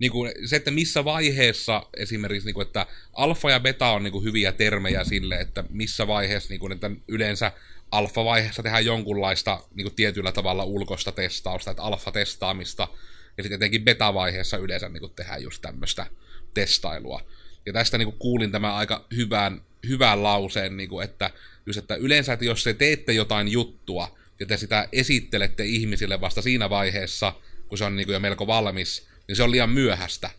niin 0.00 0.12
kuin 0.12 0.32
se, 0.44 0.56
että 0.56 0.70
missä 0.70 1.04
vaiheessa 1.04 1.86
esimerkiksi, 1.96 2.46
niin 2.46 2.54
kuin, 2.54 2.66
että 2.66 2.86
alfa 3.12 3.50
ja 3.50 3.60
beta 3.60 3.88
on 3.88 4.02
niin 4.02 4.12
kuin 4.12 4.24
hyviä 4.24 4.52
termejä 4.52 5.04
sille, 5.04 5.40
että 5.40 5.64
missä 5.70 6.06
vaiheessa, 6.06 6.48
niin 6.48 6.60
kuin, 6.60 6.72
että 6.72 6.90
yleensä 7.08 7.52
alfa-vaiheessa 7.90 8.62
tehdään 8.62 8.84
jonkunlaista 8.84 9.60
niin 9.74 9.84
kuin 9.84 9.94
tietyllä 9.94 10.32
tavalla 10.32 10.64
ulkoista 10.64 11.12
testausta, 11.12 11.70
että 11.70 11.82
alfa-testaamista, 11.82 12.88
ja 13.36 13.42
sitten 13.42 13.56
etenkin 13.56 13.84
beta-vaiheessa 13.84 14.56
yleensä 14.56 14.88
niin 14.88 15.00
kuin 15.00 15.12
tehdään 15.14 15.42
just 15.42 15.62
tämmöistä 15.62 16.06
testailua. 16.54 17.20
Ja 17.66 17.72
tästä 17.72 17.98
niin 17.98 18.06
kuin 18.06 18.18
kuulin 18.18 18.52
tämän 18.52 18.74
aika 18.74 19.06
hyvän, 19.16 19.60
hyvän 19.88 20.22
lauseen, 20.22 20.76
niin 20.76 20.88
kuin, 20.88 21.04
että, 21.04 21.30
just, 21.66 21.78
että 21.78 21.94
yleensä, 21.94 22.32
että 22.32 22.44
jos 22.44 22.64
te 22.64 22.74
teette 22.74 23.12
jotain 23.12 23.48
juttua, 23.48 24.18
ja 24.40 24.46
te 24.46 24.56
sitä 24.56 24.88
esittelette 24.92 25.64
ihmisille 25.64 26.20
vasta 26.20 26.42
siinä 26.42 26.70
vaiheessa, 26.70 27.32
kun 27.68 27.78
se 27.78 27.84
on 27.84 27.96
niin 27.96 28.06
kuin 28.06 28.14
jo 28.14 28.20
melko 28.20 28.46
valmis, 28.46 29.09
niin 29.30 29.36
se 29.36 29.42
on 29.42 29.50
liian 29.50 29.70
myöhäistä. 29.70 30.30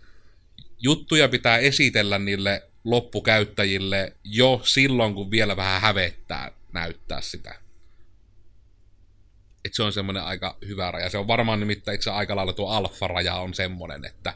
Juttuja 0.79 1.29
pitää 1.29 1.57
esitellä 1.57 2.19
niille 2.19 2.63
loppukäyttäjille 2.83 4.15
jo 4.23 4.61
silloin, 4.63 5.13
kun 5.13 5.31
vielä 5.31 5.57
vähän 5.57 5.81
hävettää 5.81 6.51
näyttää 6.73 7.21
sitä. 7.21 7.55
Et 9.65 9.73
se 9.73 9.83
on 9.83 9.93
semmoinen 9.93 10.23
aika 10.23 10.57
hyvä 10.67 10.91
raja. 10.91 11.09
Se 11.09 11.17
on 11.17 11.27
varmaan 11.27 11.59
nimittäin 11.59 11.95
itse 11.95 12.11
aika 12.11 12.35
lailla 12.35 12.53
tuo 12.53 12.69
alfa-raja 12.69 13.35
on 13.35 13.53
semmoinen, 13.53 14.05
että 14.05 14.33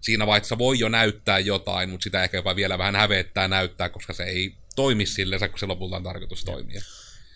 siinä 0.00 0.26
vaiheessa 0.26 0.58
voi 0.58 0.78
jo 0.78 0.88
näyttää 0.88 1.38
jotain, 1.38 1.90
mutta 1.90 2.04
sitä 2.04 2.24
ehkä 2.24 2.36
jopa 2.36 2.56
vielä 2.56 2.78
vähän 2.78 2.96
hävettää 2.96 3.48
näyttää, 3.48 3.88
koska 3.88 4.12
se 4.12 4.24
ei 4.24 4.54
toimi 4.76 5.06
silleen, 5.06 5.50
kun 5.50 5.58
se 5.58 5.66
lopulta 5.66 5.96
on 5.96 6.02
tarkoitus 6.02 6.44
toimia. 6.44 6.82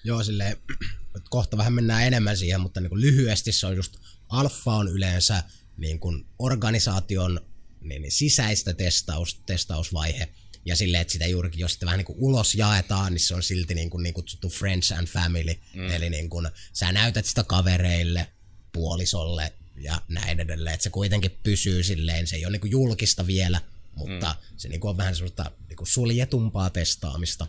Joo, 0.05 0.23
silleen, 0.23 0.57
kohta 1.31 1.57
vähän 1.57 1.73
mennään 1.73 2.07
enemmän 2.07 2.37
siihen, 2.37 2.61
mutta 2.61 2.81
niin 2.81 3.01
lyhyesti 3.01 3.53
se 3.53 3.67
on 3.67 3.77
just, 3.77 3.97
alfa 4.29 4.73
on 4.73 4.89
yleensä 4.89 5.43
niin 5.81 6.01
kuin 6.01 6.27
organisaation 6.39 7.41
niin, 7.81 8.03
niin 8.03 8.13
sisäistä 8.13 8.75
testaus, 8.75 9.41
testausvaihe, 9.47 10.29
ja 10.65 10.77
silleen, 10.77 11.01
että 11.01 11.13
sitä 11.13 11.27
juurikin, 11.27 11.61
jos 11.61 11.73
sitä 11.73 11.87
vähän 11.87 11.99
niin 11.99 12.07
kuin 12.07 12.19
ulos 12.19 12.55
jaetaan, 12.55 13.13
niin 13.13 13.21
se 13.21 13.35
on 13.35 13.43
silti 13.43 13.75
niin, 13.75 13.91
kuin, 13.91 14.03
niin 14.03 14.15
kutsuttu 14.15 14.49
friends 14.49 14.93
and 14.93 15.07
family, 15.07 15.55
mm. 15.75 15.91
eli 15.91 16.11
niin 16.11 16.31
kuin, 16.31 16.49
sä 16.73 16.93
näytät 16.93 17.27
sitä 17.27 17.45
kavereille, 17.45 18.27
puolisolle 18.73 19.53
ja 19.77 20.03
näin 20.09 20.41
edelleen, 20.41 20.75
että 20.75 20.85
se 20.85 20.91
kuitenkin 20.91 21.39
pysyy 21.43 21.83
silleen, 21.83 22.27
se 22.27 22.37
ei 22.37 22.45
ole 22.45 22.53
niin 22.53 22.61
kuin 22.61 22.71
julkista 22.71 23.27
vielä, 23.27 23.61
mutta 23.95 24.29
mm. 24.29 24.57
se 24.57 24.69
niin 24.69 24.81
kuin 24.81 24.91
on 24.91 24.97
vähän 24.97 25.15
sellaista 25.17 25.51
niin 25.69 25.77
kuin 25.77 25.89
suljetumpaa 25.89 26.71
testaamista 26.71 27.47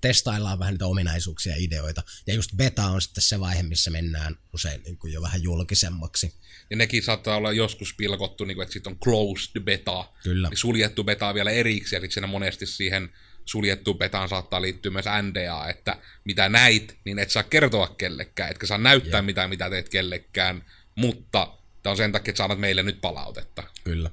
testaillaan 0.00 0.58
vähän 0.58 0.74
niitä 0.74 0.86
ominaisuuksia 0.86 1.52
ja 1.52 1.58
ideoita. 1.64 2.02
Ja 2.26 2.34
just 2.34 2.50
beta 2.56 2.84
on 2.84 3.02
sitten 3.02 3.22
se 3.22 3.40
vaihe, 3.40 3.62
missä 3.62 3.90
mennään 3.90 4.38
usein 4.54 4.82
niin 4.82 4.98
kuin 4.98 5.12
jo 5.12 5.22
vähän 5.22 5.42
julkisemmaksi. 5.42 6.34
Ja 6.70 6.76
nekin 6.76 7.02
saattaa 7.02 7.36
olla 7.36 7.52
joskus 7.52 7.94
pilkottu, 7.96 8.44
niin 8.44 8.54
kuin, 8.54 8.62
että 8.62 8.72
sitten 8.72 8.92
on 8.92 8.98
closed 8.98 9.60
beta. 9.60 10.12
Kyllä. 10.22 10.48
Niin 10.48 10.58
suljettu 10.58 11.04
beta 11.04 11.34
vielä 11.34 11.50
erikseen, 11.50 12.02
eli 12.02 12.10
siinä 12.10 12.26
monesti 12.26 12.66
siihen 12.66 13.10
suljettu 13.44 13.94
betaan 13.94 14.28
saattaa 14.28 14.62
liittyä 14.62 14.90
myös 14.90 15.04
NDA, 15.22 15.68
että 15.68 15.98
mitä 16.24 16.48
näit, 16.48 16.98
niin 17.04 17.18
et 17.18 17.30
saa 17.30 17.42
kertoa 17.42 17.88
kellekään, 17.98 18.50
etkä 18.50 18.66
saa 18.66 18.78
näyttää 18.78 19.18
yeah. 19.18 19.24
mitään, 19.24 19.50
mitä 19.50 19.70
teet 19.70 19.88
kellekään, 19.88 20.64
mutta 20.94 21.58
tämä 21.82 21.90
on 21.90 21.96
sen 21.96 22.12
takia, 22.12 22.30
että 22.30 22.38
saat 22.38 22.60
meille 22.60 22.82
nyt 22.82 23.00
palautetta. 23.00 23.62
Kyllä. 23.84 24.10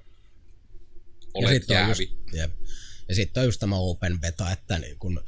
Olet 1.34 1.70
ja 1.70 1.76
jäävi. 1.76 1.90
Just, 1.90 2.34
jep. 2.34 2.52
Ja 3.10 3.16
sitten 3.16 3.42
on 3.42 3.48
just 3.48 3.60
tämä 3.60 3.76
open 3.76 4.20
beta, 4.20 4.52
että 4.52 4.80
niin 4.80 4.98
kun 4.98 5.26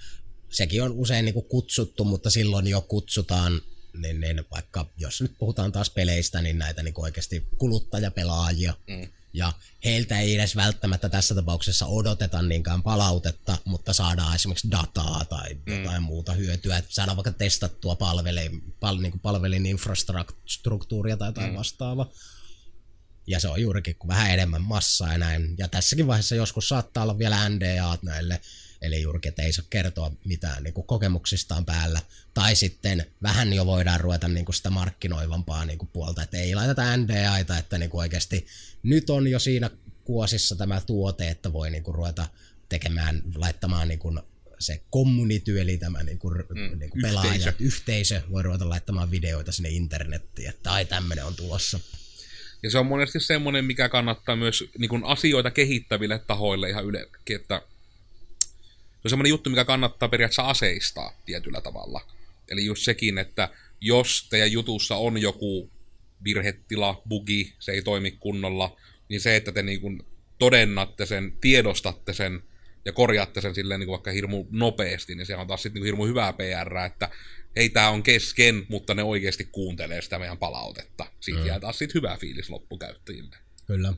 sekin 0.55 0.83
on 0.83 0.91
usein 0.91 1.25
niin 1.25 1.33
kuin 1.33 1.45
kutsuttu, 1.45 2.03
mutta 2.03 2.29
silloin 2.29 2.67
jo 2.67 2.81
kutsutaan, 2.81 3.61
niin, 3.97 4.19
niin 4.19 4.45
vaikka 4.51 4.89
jos 4.97 5.21
nyt 5.21 5.37
puhutaan 5.37 5.71
taas 5.71 5.89
peleistä, 5.89 6.41
niin 6.41 6.59
näitä 6.59 6.83
niin 6.83 6.93
oikeasti 6.97 7.47
kuluttajapelaajia. 7.57 8.73
Mm. 8.87 9.07
Ja 9.33 9.53
heiltä 9.85 10.19
ei 10.19 10.35
edes 10.35 10.55
välttämättä 10.55 11.09
tässä 11.09 11.35
tapauksessa 11.35 11.85
odoteta 11.85 12.41
niinkään 12.41 12.83
palautetta, 12.83 13.57
mutta 13.65 13.93
saadaan 13.93 14.35
esimerkiksi 14.35 14.71
dataa 14.71 15.25
tai 15.25 15.53
mm. 15.65 15.77
jotain 15.77 16.03
muuta 16.03 16.33
hyötyä. 16.33 16.77
Että 16.77 16.93
saadaan 16.93 17.17
vaikka 17.17 17.31
testattua 17.31 17.95
palvelin, 17.95 18.61
pal, 18.79 18.97
niin 18.97 19.19
palvelin 19.19 19.65
infrastruktuuria 19.65 21.17
tai 21.17 21.27
jotain 21.27 21.51
mm. 21.51 21.57
vastaavaa. 21.57 22.09
Ja 23.27 23.39
se 23.39 23.47
on 23.47 23.61
juurikin 23.61 23.95
vähän 24.07 24.31
enemmän 24.31 24.61
massaa 24.61 25.11
ja 25.11 25.17
näin. 25.17 25.55
Ja 25.57 25.67
tässäkin 25.67 26.07
vaiheessa 26.07 26.35
joskus 26.35 26.69
saattaa 26.69 27.03
olla 27.03 27.17
vielä 27.17 27.49
NDA 27.49 27.97
näille 28.01 28.41
Eli 28.85 29.01
juurikin, 29.01 29.29
että 29.29 29.43
ei 29.43 29.53
saa 29.53 29.65
kertoa 29.69 30.11
mitään 30.25 30.63
niin 30.63 30.73
kuin 30.73 30.87
kokemuksistaan 30.87 31.65
päällä. 31.65 32.01
Tai 32.33 32.55
sitten 32.55 33.05
vähän 33.23 33.53
jo 33.53 33.65
voidaan 33.65 33.99
ruveta 33.99 34.27
niin 34.27 34.45
kuin 34.45 34.55
sitä 34.55 34.69
markkinoivampaa 34.69 35.65
niin 35.65 35.77
kuin 35.77 35.89
puolta, 35.93 36.23
että 36.23 36.37
ei 36.37 36.55
laiteta 36.55 36.97
NDAita, 36.97 37.57
että 37.57 37.77
niin 37.77 37.89
kuin 37.89 37.99
oikeasti 37.99 38.47
nyt 38.83 39.09
on 39.09 39.27
jo 39.27 39.39
siinä 39.39 39.69
kuosissa 40.03 40.55
tämä 40.55 40.81
tuote, 40.81 41.29
että 41.29 41.53
voi 41.53 41.71
niin 41.71 41.83
kuin 41.83 41.95
ruveta 41.95 42.27
tekemään, 42.69 43.21
laittamaan 43.35 43.87
niin 43.87 43.99
kuin 43.99 44.19
se 44.59 44.81
community, 44.93 45.61
eli 45.61 45.77
tämä 45.77 46.03
niin 46.03 46.19
kuin, 46.19 46.43
mm, 46.49 46.79
niin 46.79 46.89
kuin 46.89 47.01
pelaajat, 47.01 47.35
yhteisö. 47.35 47.53
yhteisö, 47.59 48.21
voi 48.31 48.43
ruveta 48.43 48.69
laittamaan 48.69 49.11
videoita 49.11 49.51
sinne 49.51 49.69
internettiin, 49.69 50.49
että 50.49 50.71
ai 50.71 50.85
tämmöinen 50.85 51.25
on 51.25 51.35
tulossa. 51.35 51.79
Ja 52.63 52.71
se 52.71 52.77
on 52.77 52.85
monesti 52.85 53.19
semmoinen, 53.19 53.65
mikä 53.65 53.89
kannattaa 53.89 54.35
myös 54.35 54.63
niin 54.77 54.89
kuin 54.89 55.03
asioita 55.03 55.51
kehittäville 55.51 56.19
tahoille 56.19 56.69
ihan 56.69 56.85
yleensäkin, 56.85 57.35
että 57.35 57.61
on 59.05 59.09
semmoinen 59.09 59.29
juttu, 59.29 59.49
mikä 59.49 59.65
kannattaa 59.65 60.09
periaatteessa 60.09 60.49
aseistaa 60.49 61.21
tietyllä 61.25 61.61
tavalla. 61.61 62.01
Eli 62.49 62.65
just 62.65 62.83
sekin, 62.83 63.17
että 63.17 63.49
jos 63.81 64.27
teidän 64.29 64.51
jutussa 64.51 64.95
on 64.95 65.21
joku 65.21 65.71
virhetila, 66.23 67.01
bugi, 67.09 67.55
se 67.59 67.71
ei 67.71 67.81
toimi 67.81 68.11
kunnolla, 68.11 68.77
niin 69.09 69.21
se, 69.21 69.35
että 69.35 69.51
te 69.51 69.63
niin 69.63 69.81
kuin 69.81 70.03
todennatte 70.39 71.05
sen, 71.05 71.37
tiedostatte 71.41 72.13
sen 72.13 72.43
ja 72.85 72.93
korjaatte 72.93 73.41
sen 73.41 73.55
silleen 73.55 73.79
niin 73.79 73.87
kuin 73.87 73.93
vaikka 73.93 74.11
hirmu 74.11 74.45
nopeasti, 74.51 75.15
niin 75.15 75.25
se 75.25 75.35
on 75.35 75.47
taas 75.47 75.63
sitten 75.63 75.79
niin 75.79 75.85
hirmu 75.85 76.05
hyvää 76.05 76.33
PR, 76.33 76.77
että 76.85 77.09
hei, 77.55 77.69
tämä 77.69 77.89
on 77.89 78.03
kesken, 78.03 78.65
mutta 78.69 78.93
ne 78.93 79.03
oikeasti 79.03 79.45
kuuntelee 79.51 80.01
sitä 80.01 80.19
meidän 80.19 80.37
palautetta. 80.37 81.05
Siitä 81.19 81.39
mm. 81.39 81.45
jää 81.45 81.59
taas 81.59 81.77
sitten 81.77 81.99
hyvä 82.01 82.17
fiilis 82.17 82.49
loppukäyttäjille. 82.49 83.37
Kyllä. 83.67 83.93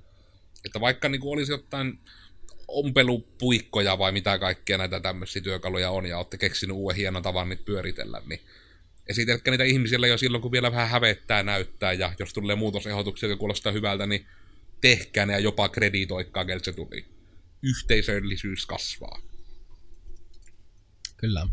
Että 0.65 0.79
vaikka 0.79 1.09
niin 1.09 1.21
kuin 1.21 1.33
olisi 1.33 1.51
jotain 1.51 1.99
ompelupuikkoja 2.67 3.97
vai 3.97 4.11
mitä 4.11 4.39
kaikkea 4.39 4.77
näitä 4.77 4.99
tämmöisiä 4.99 5.41
työkaluja 5.41 5.91
on, 5.91 6.05
ja 6.05 6.17
olette 6.17 6.37
keksinyt 6.37 6.75
uuden 6.75 6.97
hienon 6.97 7.23
tavan 7.23 7.49
niitä 7.49 7.63
pyöritellä, 7.65 8.21
niin 8.25 8.41
esitelkää 9.07 9.51
niitä 9.51 9.63
ihmisille 9.63 10.07
jo 10.07 10.17
silloin, 10.17 10.41
kun 10.41 10.51
vielä 10.51 10.71
vähän 10.71 10.89
hävettää 10.89 11.43
näyttää, 11.43 11.93
ja 11.93 12.13
jos 12.19 12.33
tulee 12.33 12.55
muutosehdotuksia, 12.55 13.29
joka 13.29 13.39
kuulostaa 13.39 13.71
hyvältä, 13.71 14.07
niin 14.07 14.25
tehkää 14.81 15.25
ne 15.25 15.33
ja 15.33 15.39
jopa 15.39 15.69
kreditoikkaa, 15.69 16.45
keltä 16.45 16.65
se 16.65 16.73
tuli. 16.73 17.05
Yhteisöllisyys 17.63 18.65
kasvaa. 18.65 19.21
Kyllä. 21.17 21.47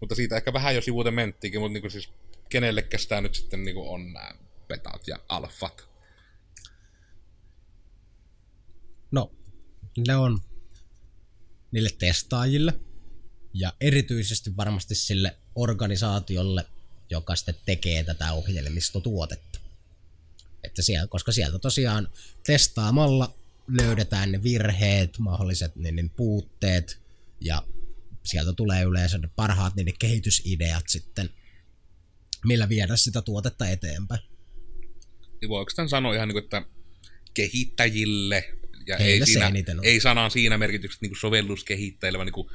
Mutta 0.00 0.14
siitä 0.14 0.36
ehkä 0.36 0.52
vähän 0.52 0.74
jo 0.74 0.82
sivuuten 0.82 1.14
menttiinkin, 1.14 1.60
mutta 1.60 1.78
niin 1.78 1.90
siis 1.90 2.12
kenellekäs 2.48 3.06
tämä 3.06 3.20
nyt 3.20 3.34
sitten 3.34 3.62
niin 3.62 3.76
on 3.76 4.12
nämä 4.12 4.30
betat 4.68 5.08
ja 5.08 5.18
alfat? 5.28 5.88
No, 9.10 9.32
Ne 10.06 10.16
on 10.16 10.40
niille 11.72 11.90
testaajille 11.98 12.74
ja 13.54 13.72
erityisesti 13.80 14.56
varmasti 14.56 14.94
sille 14.94 15.36
organisaatiolle, 15.54 16.64
joka 17.10 17.36
sitten 17.36 17.56
tekee 17.66 18.04
tätä 18.04 18.32
ohjelmistotuotetta. 18.32 19.58
Että 20.64 20.82
siellä, 20.82 21.06
koska 21.06 21.32
sieltä 21.32 21.58
tosiaan 21.58 22.08
testaamalla 22.46 23.34
löydetään 23.68 24.32
ne 24.32 24.42
virheet, 24.42 25.18
mahdolliset 25.18 25.76
niin, 25.76 26.10
puutteet 26.10 27.00
ja 27.40 27.62
sieltä 28.24 28.52
tulee 28.52 28.82
yleensä 28.82 29.18
ne 29.18 29.28
parhaat 29.36 29.74
niiden 29.74 29.98
kehitysideat 29.98 30.84
sitten, 30.88 31.30
millä 32.44 32.68
viedä 32.68 32.96
sitä 32.96 33.22
tuotetta 33.22 33.68
eteenpäin. 33.68 34.20
Niin 35.40 35.48
voiko 35.48 35.70
tämän 35.76 35.88
sanoa 35.88 36.14
ihan 36.14 36.28
niin 36.28 36.34
kuin, 36.34 36.44
että 36.44 36.62
kehittäjille 37.34 38.57
ja 38.88 38.96
ei, 38.96 39.26
siinä, 39.26 39.46
eniten 39.46 39.78
on. 39.78 39.84
ei 39.84 40.00
sanaan 40.00 40.30
siinä 40.30 40.58
merkityksessä 40.58 41.06
niin 41.06 41.20
sovelluskehittäjille, 41.20 42.18
vaan 42.18 42.26
niin 42.26 42.46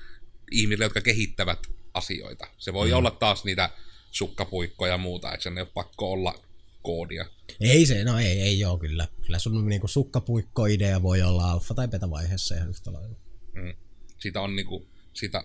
ihmisille, 0.52 0.86
jotka 0.86 1.02
kehittävät 1.02 1.60
asioita. 1.94 2.48
Se 2.58 2.74
voi 2.74 2.88
mm. 2.90 2.98
olla 2.98 3.12
taas 3.12 3.46
niitä 3.46 3.70
sukkapuikkoja 4.12 4.92
ja 4.92 4.98
muuta, 4.98 5.34
että 5.34 5.44
sen 5.44 5.58
ei 5.58 5.62
ole 5.62 5.70
pakko 5.74 6.12
olla 6.12 6.44
koodia. 6.82 7.26
Ei 7.60 7.86
se, 7.86 8.04
no 8.04 8.20
ei, 8.20 8.42
ei 8.42 8.60
joo 8.60 8.78
kyllä. 8.78 9.08
Kyllä 9.26 9.40
sun 9.40 9.68
niinku 9.68 9.88
sukkapuikko-idea 9.88 11.02
voi 11.02 11.22
olla 11.22 11.52
alfa- 11.52 11.76
tai 11.76 11.88
beta-vaiheessa 11.88 12.56
ihan 12.56 12.70
yhtä 12.70 12.94
lailla. 12.94 13.16
Mm. 13.54 13.74
Siitä 14.20 14.42
on 14.42 14.56
niinku, 14.56 14.88
siitä 15.14 15.44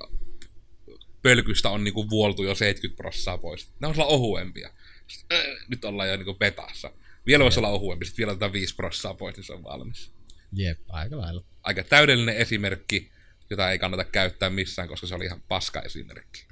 pölkystä 1.22 1.70
on 1.70 1.84
niinku 1.84 2.10
vuoltu 2.10 2.42
jo 2.42 2.54
70 2.54 2.96
prossaa 2.96 3.38
pois. 3.38 3.68
Ne 3.80 3.86
on 3.86 3.94
olla 3.94 4.06
ohuempia. 4.06 4.70
Sitten, 5.06 5.38
äh, 5.38 5.66
nyt 5.68 5.84
ollaan 5.84 6.08
jo 6.08 6.16
niinku 6.16 6.34
betassa. 6.34 6.92
Vielä 7.26 7.44
voisi 7.44 7.60
olla 7.60 7.68
ohuempi, 7.68 8.04
sitten 8.04 8.18
vielä 8.18 8.32
otetaan 8.32 8.52
5 8.52 8.74
prossaa 8.74 9.14
pois, 9.14 9.36
niin 9.36 9.44
se 9.44 9.52
on 9.52 9.64
valmis. 9.64 10.10
Jep, 10.52 10.78
aika 10.88 11.18
lailla. 11.18 11.44
Aika 11.62 11.84
täydellinen 11.84 12.36
esimerkki, 12.36 13.10
jota 13.50 13.70
ei 13.70 13.78
kannata 13.78 14.04
käyttää 14.04 14.50
missään, 14.50 14.88
koska 14.88 15.06
se 15.06 15.14
oli 15.14 15.24
ihan 15.24 15.42
paska 15.48 15.82
esimerkki. 15.82 16.46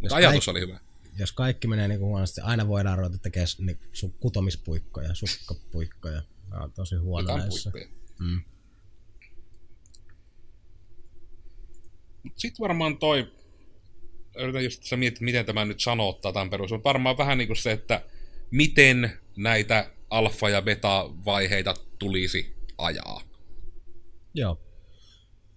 Mutta 0.00 0.16
ajatus 0.16 0.44
kaik- 0.44 0.50
oli 0.50 0.60
hyvä. 0.60 0.80
Jos 1.18 1.32
kaikki 1.32 1.68
menee 1.68 1.88
niinku 1.88 2.06
huonosti, 2.06 2.40
aina 2.40 2.68
voidaan 2.68 2.98
ruveta 2.98 3.18
tekemään 3.18 3.48
niinku 3.58 3.84
su- 3.84 4.16
kutomispuikkoja, 4.20 5.14
sukkapuikkoja. 5.14 6.22
Nämä 6.50 6.62
on 6.64 6.72
tosi 6.72 6.96
huono 6.96 7.36
näissä. 7.36 7.72
Mm. 8.18 8.40
Sitten 12.36 12.62
varmaan 12.62 12.98
toi, 12.98 13.32
yritän 14.38 14.64
just 14.64 14.82
sä 14.82 14.96
mietit, 14.96 15.20
miten 15.20 15.46
tämä 15.46 15.64
nyt 15.64 15.80
sanottaa 15.80 16.32
tämän 16.32 16.50
perus. 16.50 16.72
On 16.72 16.84
varmaan 16.84 17.18
vähän 17.18 17.38
niin 17.38 17.48
kuin 17.48 17.56
se, 17.56 17.72
että 17.72 18.04
miten 18.50 19.18
näitä 19.36 19.90
alfa- 20.10 20.48
ja 20.50 20.62
beta-vaiheita 20.62 21.74
tulisi 21.98 22.57
ajaa. 22.78 23.22
Joo. 24.34 24.60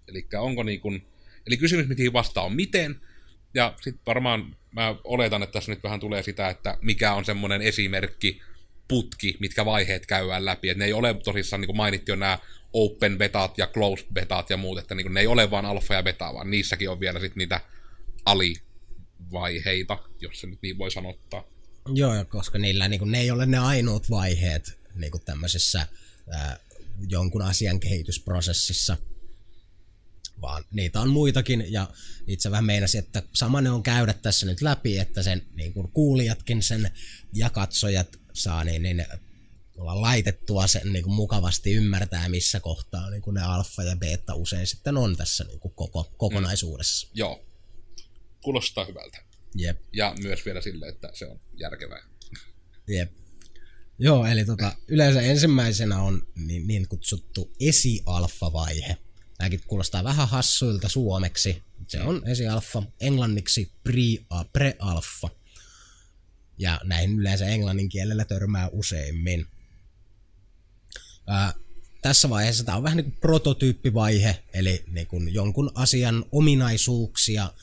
Eli 0.08 0.28
onko 0.34 0.64
niin 0.64 0.82
kuin, 0.82 1.08
eli 1.48 1.58
kysymys, 1.58 1.88
mihin 1.88 2.14
vastaa 2.14 2.44
on 2.44 2.56
miten, 2.56 3.02
ja 3.54 3.74
sitten 3.82 4.06
varmaan 4.06 4.56
mä 4.72 4.96
oletan, 5.04 5.44
että 5.44 5.54
tässä 5.54 5.72
nyt 5.72 5.84
vähän 5.84 6.00
tulee 6.00 6.24
sitä, 6.24 6.50
että 6.50 6.78
mikä 6.82 7.14
on 7.14 7.26
semmoinen 7.26 7.62
esimerkki, 7.62 8.42
putki, 8.88 9.38
mitkä 9.40 9.66
vaiheet 9.66 10.06
käydään 10.06 10.46
läpi. 10.46 10.70
Et 10.70 10.78
ne 10.78 10.86
ei 10.86 10.94
ole 10.94 11.14
tosissaan, 11.14 11.62
niin 11.62 11.68
kuin 11.68 11.78
mainittiin 11.78 12.14
jo 12.14 12.16
nämä 12.16 12.40
open 12.74 13.18
betat 13.18 13.58
ja 13.58 13.68
closed 13.68 14.08
betat 14.14 14.50
ja 14.50 14.58
muut, 14.58 14.80
että 14.80 14.96
niin 14.96 15.06
kuin 15.06 15.14
ne 15.14 15.20
ei 15.20 15.28
ole 15.28 15.52
vain 15.52 15.66
alfa 15.66 15.94
ja 15.94 16.04
beta, 16.04 16.34
vaan 16.34 16.52
niissäkin 16.52 16.90
on 16.90 17.00
vielä 17.00 17.20
sitten 17.20 17.38
niitä 17.38 17.62
alivaiheita, 18.26 19.98
jos 20.20 20.42
se 20.42 20.48
nyt 20.48 20.60
niin 20.62 20.78
voi 20.78 20.92
sanottaa. 20.92 21.44
Joo, 21.94 22.16
ja 22.16 22.26
koska 22.26 22.58
niillä 22.58 22.88
niinku, 22.88 23.06
ne 23.06 23.20
ei 23.20 23.32
ole 23.32 23.46
ne 23.46 23.58
ainoat 23.58 24.10
vaiheet 24.10 24.80
niinku 24.96 25.20
tämmöisessä 25.20 25.88
ää, 26.32 26.60
jonkun 27.08 27.42
asian 27.42 27.80
kehitysprosessissa, 27.80 28.98
vaan 30.42 30.66
niitä 30.72 31.02
on 31.02 31.10
muitakin, 31.10 31.66
ja 31.70 31.90
itse 32.28 32.52
vähän 32.52 32.66
meinasin, 32.66 33.00
että 33.00 33.24
sama 33.34 33.62
ne 33.62 33.70
on 33.70 33.84
käydä 33.84 34.14
tässä 34.14 34.46
nyt 34.46 34.62
läpi, 34.62 34.98
että 34.98 35.24
sen 35.24 35.46
niin 35.54 35.74
kuin 35.74 35.92
kuulijatkin 35.92 36.64
sen 36.64 36.92
ja 37.34 37.50
katsojat 37.50 38.20
saa 38.34 38.64
niin, 38.64 38.84
niin 38.84 39.06
olla 39.78 40.02
laitettua 40.02 40.68
sen 40.68 40.94
niin 40.94 41.04
kuin 41.04 41.14
mukavasti 41.14 41.74
ymmärtää, 41.74 42.30
missä 42.30 42.60
kohtaa 42.60 43.10
niin 43.10 43.22
kuin 43.22 43.34
ne 43.34 43.42
alfa 43.42 43.84
ja 43.84 43.96
beta 43.96 44.36
usein 44.36 44.68
sitten 44.68 44.98
on 44.98 45.18
tässä 45.18 45.44
niin 45.44 45.60
kuin 45.60 45.74
koko, 45.74 46.14
kokonaisuudessa. 46.18 47.08
Mm. 47.08 47.12
Joo. 47.14 47.46
Kuulostaa 48.44 48.86
hyvältä. 48.86 49.18
Jep. 49.56 49.82
Ja 49.94 50.16
myös 50.22 50.46
vielä 50.46 50.62
sille, 50.62 50.88
että 50.88 51.10
se 51.14 51.26
on 51.26 51.40
järkevää. 51.54 52.08
Jep. 52.88 53.12
Joo, 54.04 54.26
eli 54.26 54.46
tota, 54.46 54.76
yleensä 54.88 55.22
ensimmäisenä 55.22 56.02
on 56.02 56.22
niin, 56.36 56.68
niin 56.68 56.88
kutsuttu 56.88 57.52
esi-alfa-vaihe. 57.60 58.98
Tämäkin 59.38 59.62
kuulostaa 59.68 60.04
vähän 60.04 60.28
hassuilta 60.28 60.90
suomeksi. 60.90 61.64
Se 61.88 62.02
on 62.02 62.22
esi-alfa, 62.28 62.84
englanniksi 63.00 63.72
pre- 63.90 64.26
pre-alfa. 64.58 65.30
Ja 66.58 66.82
näihin 66.84 67.20
yleensä 67.20 67.46
englannin 67.46 67.90
kielellä 67.90 68.26
törmää 68.26 68.70
useimmin. 68.72 69.46
Ää, 71.28 71.54
tässä 72.02 72.30
vaiheessa 72.30 72.64
tämä 72.64 72.78
on 72.78 72.84
vähän 72.84 72.98
niin 72.98 73.12
kuin 73.12 73.22
prototyyppivaihe, 73.22 74.44
eli 74.54 74.84
niin 74.88 75.08
kuin 75.08 75.34
jonkun 75.34 75.72
asian 75.76 76.26
ominaisuuksia 76.32 77.54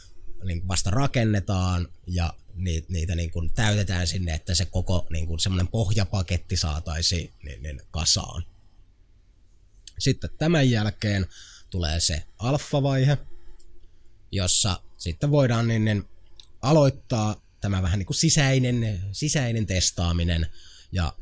niin 0.45 0.69
vasta 0.69 0.91
rakennetaan 0.91 1.89
ja 2.07 2.35
niitä, 2.59 2.87
niitä 2.93 3.15
niin 3.15 3.31
kuin 3.31 3.51
täytetään 3.51 4.07
sinne, 4.07 4.35
että 4.35 4.55
se 4.55 4.65
koko 4.65 5.07
niin 5.11 5.27
kuin 5.27 5.41
semmoinen 5.41 5.69
pohjapaketti 5.69 6.57
saataisiin 6.57 7.33
niin, 7.43 7.63
niin 7.63 7.81
kasaan. 7.91 8.45
Sitten 9.99 10.31
tämän 10.39 10.71
jälkeen 10.71 11.27
tulee 11.71 12.01
se 12.01 12.23
alfa-vaihe, 12.39 13.19
jossa 14.33 14.83
sitten 14.97 15.31
voidaan 15.31 15.69
niin, 15.69 15.85
niin 15.85 16.05
aloittaa 16.63 17.43
tämä 17.61 17.83
vähän 17.83 17.99
niin 17.99 18.07
kuin 18.07 18.17
sisäinen, 18.17 19.01
sisäinen 19.13 19.67
testaaminen 19.67 20.47
ja 20.93 21.13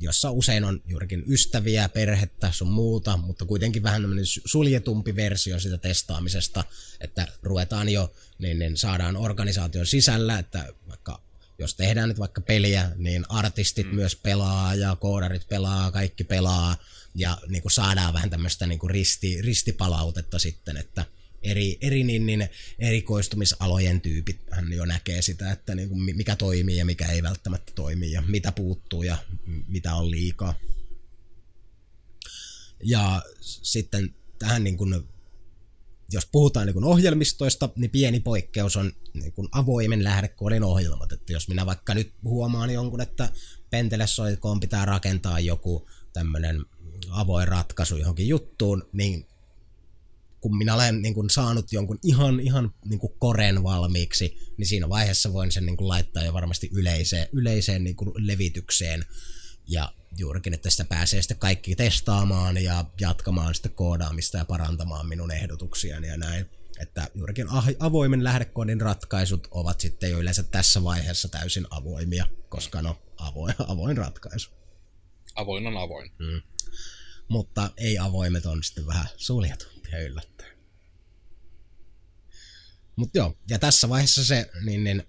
jossa 0.00 0.30
usein 0.30 0.64
on 0.64 0.82
juurikin 0.86 1.24
ystäviä, 1.28 1.88
perhettä, 1.88 2.52
sun 2.52 2.70
muuta, 2.70 3.16
mutta 3.16 3.44
kuitenkin 3.44 3.82
vähän 3.82 4.02
tämmöinen 4.02 4.26
suljetumpi 4.44 5.16
versio 5.16 5.60
sitä 5.60 5.78
testaamisesta, 5.78 6.64
että 7.00 7.28
ruvetaan 7.42 7.88
jo, 7.88 8.12
niin, 8.38 8.58
niin 8.58 8.76
saadaan 8.76 9.16
organisaation 9.16 9.86
sisällä, 9.86 10.38
että 10.38 10.72
vaikka 10.88 11.20
jos 11.58 11.74
tehdään 11.74 12.08
nyt 12.08 12.18
vaikka 12.18 12.40
peliä, 12.40 12.90
niin 12.96 13.24
artistit 13.28 13.86
mm. 13.86 13.94
myös 13.94 14.16
pelaa 14.16 14.74
ja 14.74 14.96
koodarit 14.96 15.48
pelaa, 15.48 15.90
kaikki 15.90 16.24
pelaa 16.24 16.76
ja 17.14 17.38
niin 17.48 17.62
kuin 17.62 17.72
saadaan 17.72 18.14
vähän 18.14 18.30
tämmöistä 18.30 18.66
niin 18.66 18.78
kuin 18.78 18.90
risti, 18.90 19.42
ristipalautetta 19.42 20.38
sitten, 20.38 20.76
että 20.76 21.04
eri, 21.46 21.78
eri 21.80 22.04
niin, 22.04 22.26
niin 22.26 22.48
erikoistumisalojen 22.78 24.00
tyypit 24.00 24.40
hän 24.50 24.72
jo 24.72 24.84
näkee 24.84 25.22
sitä, 25.22 25.52
että 25.52 25.74
niin 25.74 25.88
kuin 25.88 26.16
mikä 26.16 26.36
toimii 26.36 26.76
ja 26.76 26.84
mikä 26.84 27.06
ei 27.06 27.22
välttämättä 27.22 27.72
toimi 27.74 28.10
ja 28.10 28.22
mitä 28.22 28.52
puuttuu 28.52 29.02
ja 29.02 29.18
mitä 29.68 29.94
on 29.94 30.10
liikaa. 30.10 30.54
Ja 32.84 33.22
sitten 33.40 34.14
tähän 34.38 34.64
niin 34.64 34.76
kuin, 34.76 34.94
jos 36.12 36.26
puhutaan 36.32 36.66
niin 36.66 36.74
kuin 36.74 36.84
ohjelmistoista, 36.84 37.68
niin 37.76 37.90
pieni 37.90 38.20
poikkeus 38.20 38.76
on 38.76 38.92
niin 39.14 39.32
kuin 39.32 39.48
avoimen 39.52 40.04
lähdekoodin 40.04 40.64
ohjelmat. 40.64 41.12
Että 41.12 41.32
jos 41.32 41.48
minä 41.48 41.66
vaikka 41.66 41.94
nyt 41.94 42.12
huomaan 42.24 42.70
jonkun, 42.70 43.00
että 43.00 43.28
Pentelesoikoon 43.70 44.60
pitää 44.60 44.84
rakentaa 44.84 45.40
joku 45.40 45.88
tämmöinen 46.12 46.64
avoin 47.10 47.48
ratkaisu 47.48 47.96
johonkin 47.96 48.28
juttuun, 48.28 48.88
niin 48.92 49.26
kun 50.46 50.56
minä 50.56 50.74
olen 50.74 51.02
niin 51.02 51.14
kuin, 51.14 51.30
saanut 51.30 51.72
jonkun 51.72 51.98
ihan, 52.02 52.40
ihan 52.40 52.74
niin 52.84 52.98
kuin 52.98 53.12
koren 53.18 53.62
valmiiksi, 53.62 54.54
niin 54.56 54.66
siinä 54.66 54.88
vaiheessa 54.88 55.32
voin 55.32 55.52
sen 55.52 55.66
niin 55.66 55.76
kuin, 55.76 55.88
laittaa 55.88 56.24
jo 56.24 56.32
varmasti 56.32 56.70
yleiseen, 56.72 57.28
yleiseen 57.32 57.84
niin 57.84 57.96
kuin, 57.96 58.12
levitykseen. 58.16 59.04
Ja 59.68 59.92
juurikin, 60.18 60.54
että 60.54 60.70
sitä 60.70 60.84
pääsee 60.84 61.22
sitten 61.22 61.38
kaikki 61.38 61.76
testaamaan 61.76 62.62
ja 62.62 62.84
jatkamaan 63.00 63.54
sitä 63.54 63.68
koodaamista 63.68 64.38
ja 64.38 64.44
parantamaan 64.44 65.06
minun 65.06 65.30
ehdotuksiani 65.30 66.06
ja 66.06 66.16
näin. 66.16 66.46
Että 66.80 67.08
juurikin 67.14 67.46
avoimen 67.78 68.24
lähdekoodin 68.24 68.80
ratkaisut 68.80 69.48
ovat 69.50 69.80
sitten 69.80 70.10
jo 70.10 70.18
yleensä 70.18 70.42
tässä 70.42 70.84
vaiheessa 70.84 71.28
täysin 71.28 71.66
avoimia, 71.70 72.26
koska 72.48 72.82
no 72.82 72.98
avoin, 73.16 73.54
avoin 73.72 73.96
ratkaisu. 73.96 74.50
Avoin 75.34 75.66
on 75.66 75.76
avoin. 75.76 76.10
Mm. 76.18 76.42
Mutta 77.28 77.70
ei 77.76 77.98
avoimet 77.98 78.46
on 78.46 78.62
sitten 78.62 78.86
vähän 78.86 79.06
suljetumpia 79.86 80.00
yllättäen. 80.00 80.56
Mutta 82.96 83.18
joo, 83.18 83.38
ja 83.48 83.58
tässä 83.58 83.88
vaiheessa 83.88 84.24
se 84.24 84.50
niin, 84.64 84.84
niin, 84.84 85.02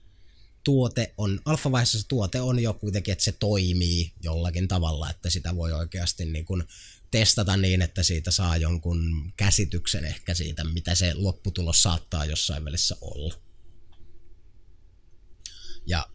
tuote 0.63 1.13
on, 1.17 1.39
alfavaiheessa 1.45 1.99
se 1.99 2.07
tuote 2.07 2.41
on 2.41 2.59
jo 2.59 2.73
kuitenkin, 2.73 3.11
että 3.11 3.23
se 3.23 3.31
toimii 3.31 4.13
jollakin 4.23 4.67
tavalla, 4.67 5.09
että 5.09 5.29
sitä 5.29 5.55
voi 5.55 5.73
oikeasti 5.73 6.25
niin 6.25 6.45
kun 6.45 6.67
testata 7.11 7.57
niin, 7.57 7.81
että 7.81 8.03
siitä 8.03 8.31
saa 8.31 8.57
jonkun 8.57 9.33
käsityksen 9.37 10.05
ehkä 10.05 10.33
siitä, 10.33 10.63
mitä 10.63 10.95
se 10.95 11.13
lopputulos 11.13 11.83
saattaa 11.83 12.25
jossain 12.25 12.65
välissä 12.65 12.95
olla. 13.01 13.33
Ja 15.85 16.09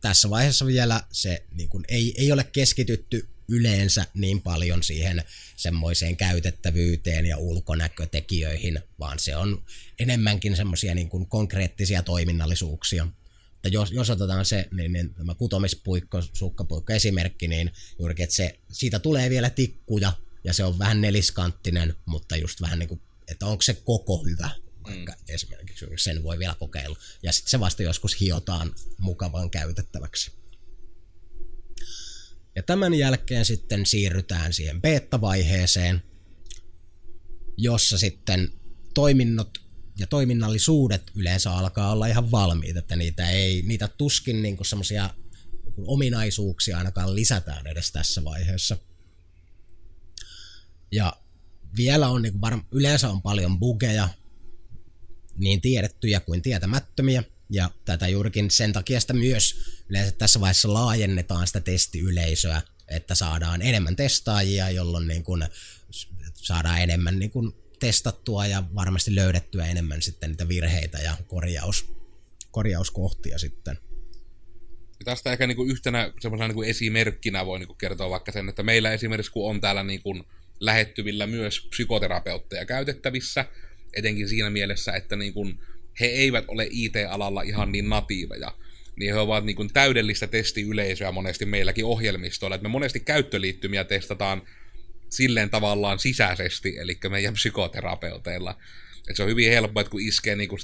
tässä 0.00 0.30
vaiheessa 0.30 0.66
vielä 0.66 1.04
se 1.12 1.46
niin 1.54 1.68
kun 1.68 1.84
ei, 1.88 2.14
ei 2.18 2.32
ole 2.32 2.44
keskitytty 2.44 3.28
yleensä 3.50 4.06
niin 4.14 4.42
paljon 4.42 4.82
siihen 4.82 5.24
semmoiseen 5.56 6.16
käytettävyyteen 6.16 7.26
ja 7.26 7.36
ulkonäkötekijöihin, 7.36 8.80
vaan 8.98 9.18
se 9.18 9.36
on 9.36 9.64
enemmänkin 9.98 10.56
semmoisia 10.56 10.94
niin 10.94 11.08
kuin 11.08 11.26
konkreettisia 11.26 12.02
toiminnallisuuksia. 12.02 13.06
Että 13.54 13.68
jos, 13.68 13.92
jos 13.92 14.10
otetaan 14.10 14.44
se, 14.44 14.68
niin, 14.72 14.92
niin 14.92 15.14
tämä 15.14 15.34
kutomispuikko, 15.34 16.22
sukkapuikko 16.32 16.92
esimerkki, 16.92 17.48
niin 17.48 17.72
juurikin, 17.98 18.24
että 18.24 18.36
se, 18.36 18.58
siitä 18.72 18.98
tulee 18.98 19.30
vielä 19.30 19.50
tikkuja, 19.50 20.12
ja 20.44 20.52
se 20.52 20.64
on 20.64 20.78
vähän 20.78 21.00
neliskanttinen, 21.00 21.94
mutta 22.04 22.36
just 22.36 22.60
vähän 22.60 22.78
niin 22.78 22.88
kuin, 22.88 23.00
että 23.28 23.46
onko 23.46 23.62
se 23.62 23.74
koko 23.74 24.24
hyvä, 24.24 24.50
vaikka 24.84 25.12
mm. 25.12 25.18
esimerkiksi 25.28 25.86
sen 25.96 26.22
voi 26.22 26.38
vielä 26.38 26.54
kokeilla. 26.58 26.98
Ja 27.22 27.32
sitten 27.32 27.50
se 27.50 27.60
vasta 27.60 27.82
joskus 27.82 28.20
hiotaan 28.20 28.74
mukavan 28.98 29.50
käytettäväksi. 29.50 30.30
Ja 32.56 32.62
tämän 32.62 32.94
jälkeen 32.94 33.44
sitten 33.44 33.86
siirrytään 33.86 34.52
siihen 34.52 34.82
beta-vaiheeseen, 34.82 36.02
jossa 37.56 37.98
sitten 37.98 38.52
toiminnot 38.94 39.58
ja 39.98 40.06
toiminnallisuudet 40.06 41.02
yleensä 41.14 41.52
alkaa 41.52 41.92
olla 41.92 42.06
ihan 42.06 42.30
valmiita, 42.30 42.78
että 42.78 42.96
niitä 42.96 43.30
ei, 43.30 43.62
niitä 43.62 43.88
tuskin 43.88 44.42
niin 44.42 44.58
semmoisia 44.62 45.10
niin 45.76 45.84
ominaisuuksia 45.86 46.78
ainakaan 46.78 47.14
lisätään 47.14 47.66
edes 47.66 47.92
tässä 47.92 48.24
vaiheessa. 48.24 48.76
Ja 50.92 51.16
vielä 51.76 52.08
on 52.08 52.22
niin 52.22 52.34
varm- 52.34 52.64
yleensä 52.72 53.10
on 53.10 53.22
paljon 53.22 53.58
bugeja, 53.58 54.08
niin 55.36 55.60
tiedettyjä 55.60 56.20
kuin 56.20 56.42
tietämättömiä, 56.42 57.24
ja 57.50 57.70
tätä 57.84 58.08
juurikin 58.08 58.50
sen 58.50 58.72
takia 58.72 59.00
sitä 59.00 59.12
myös 59.12 59.56
yleensä 59.88 60.12
tässä 60.12 60.40
vaiheessa 60.40 60.74
laajennetaan 60.74 61.46
sitä 61.46 61.60
testiyleisöä, 61.60 62.62
että 62.88 63.14
saadaan 63.14 63.62
enemmän 63.62 63.96
testaajia, 63.96 64.70
jolloin 64.70 65.08
niin 65.08 65.24
kuin 65.24 65.44
saadaan 66.34 66.82
enemmän 66.82 67.18
niin 67.18 67.30
kuin 67.30 67.52
testattua 67.80 68.46
ja 68.46 68.62
varmasti 68.74 69.14
löydettyä 69.14 69.66
enemmän 69.66 70.02
sitten 70.02 70.30
niitä 70.30 70.48
virheitä 70.48 70.98
ja 70.98 71.16
korjaus, 71.26 71.92
korjauskohtia 72.50 73.38
sitten. 73.38 73.78
Ja 74.98 75.04
tästä 75.04 75.32
ehkä 75.32 75.46
niin 75.46 75.70
yhtenä 75.70 76.12
semmoisena 76.20 76.54
kuin 76.54 76.68
esimerkkinä 76.68 77.46
voi 77.46 77.58
niin 77.58 77.76
kertoa 77.76 78.10
vaikka 78.10 78.32
sen, 78.32 78.48
että 78.48 78.62
meillä 78.62 78.92
esimerkiksi 78.92 79.32
kun 79.32 79.50
on 79.50 79.60
täällä 79.60 79.82
niin 79.82 80.02
kuin 80.02 80.24
lähettyvillä 80.60 81.26
myös 81.26 81.60
psykoterapeutteja 81.70 82.66
käytettävissä, 82.66 83.44
etenkin 83.92 84.28
siinä 84.28 84.50
mielessä, 84.50 84.92
että 84.92 85.16
niin 85.16 85.32
kuin 85.32 85.60
he 86.00 86.06
eivät 86.06 86.44
ole 86.48 86.66
IT-alalla 86.70 87.42
ihan 87.42 87.72
niin 87.72 87.88
natiiveja, 87.88 88.54
niin 88.96 89.14
he 89.14 89.18
ovat 89.18 89.44
niin 89.44 89.56
kuin 89.56 89.72
täydellistä 89.72 90.26
testiyleisöä 90.26 91.12
monesti 91.12 91.46
meilläkin 91.46 91.84
ohjelmistoilla, 91.84 92.54
että 92.54 92.68
me 92.68 92.72
monesti 92.72 93.00
käyttöliittymiä 93.00 93.84
testataan 93.84 94.42
silleen 95.08 95.50
tavallaan 95.50 95.98
sisäisesti, 95.98 96.78
eli 96.78 96.98
meidän 97.08 97.34
psykoterapeuteilla. 97.34 98.58
Et 99.10 99.16
se 99.16 99.22
on 99.22 99.28
hyvin 99.28 99.50
helppo, 99.50 99.80
että 99.80 99.90
kun 99.90 100.00
iskee 100.00 100.36
niin 100.36 100.48
kuin 100.48 100.60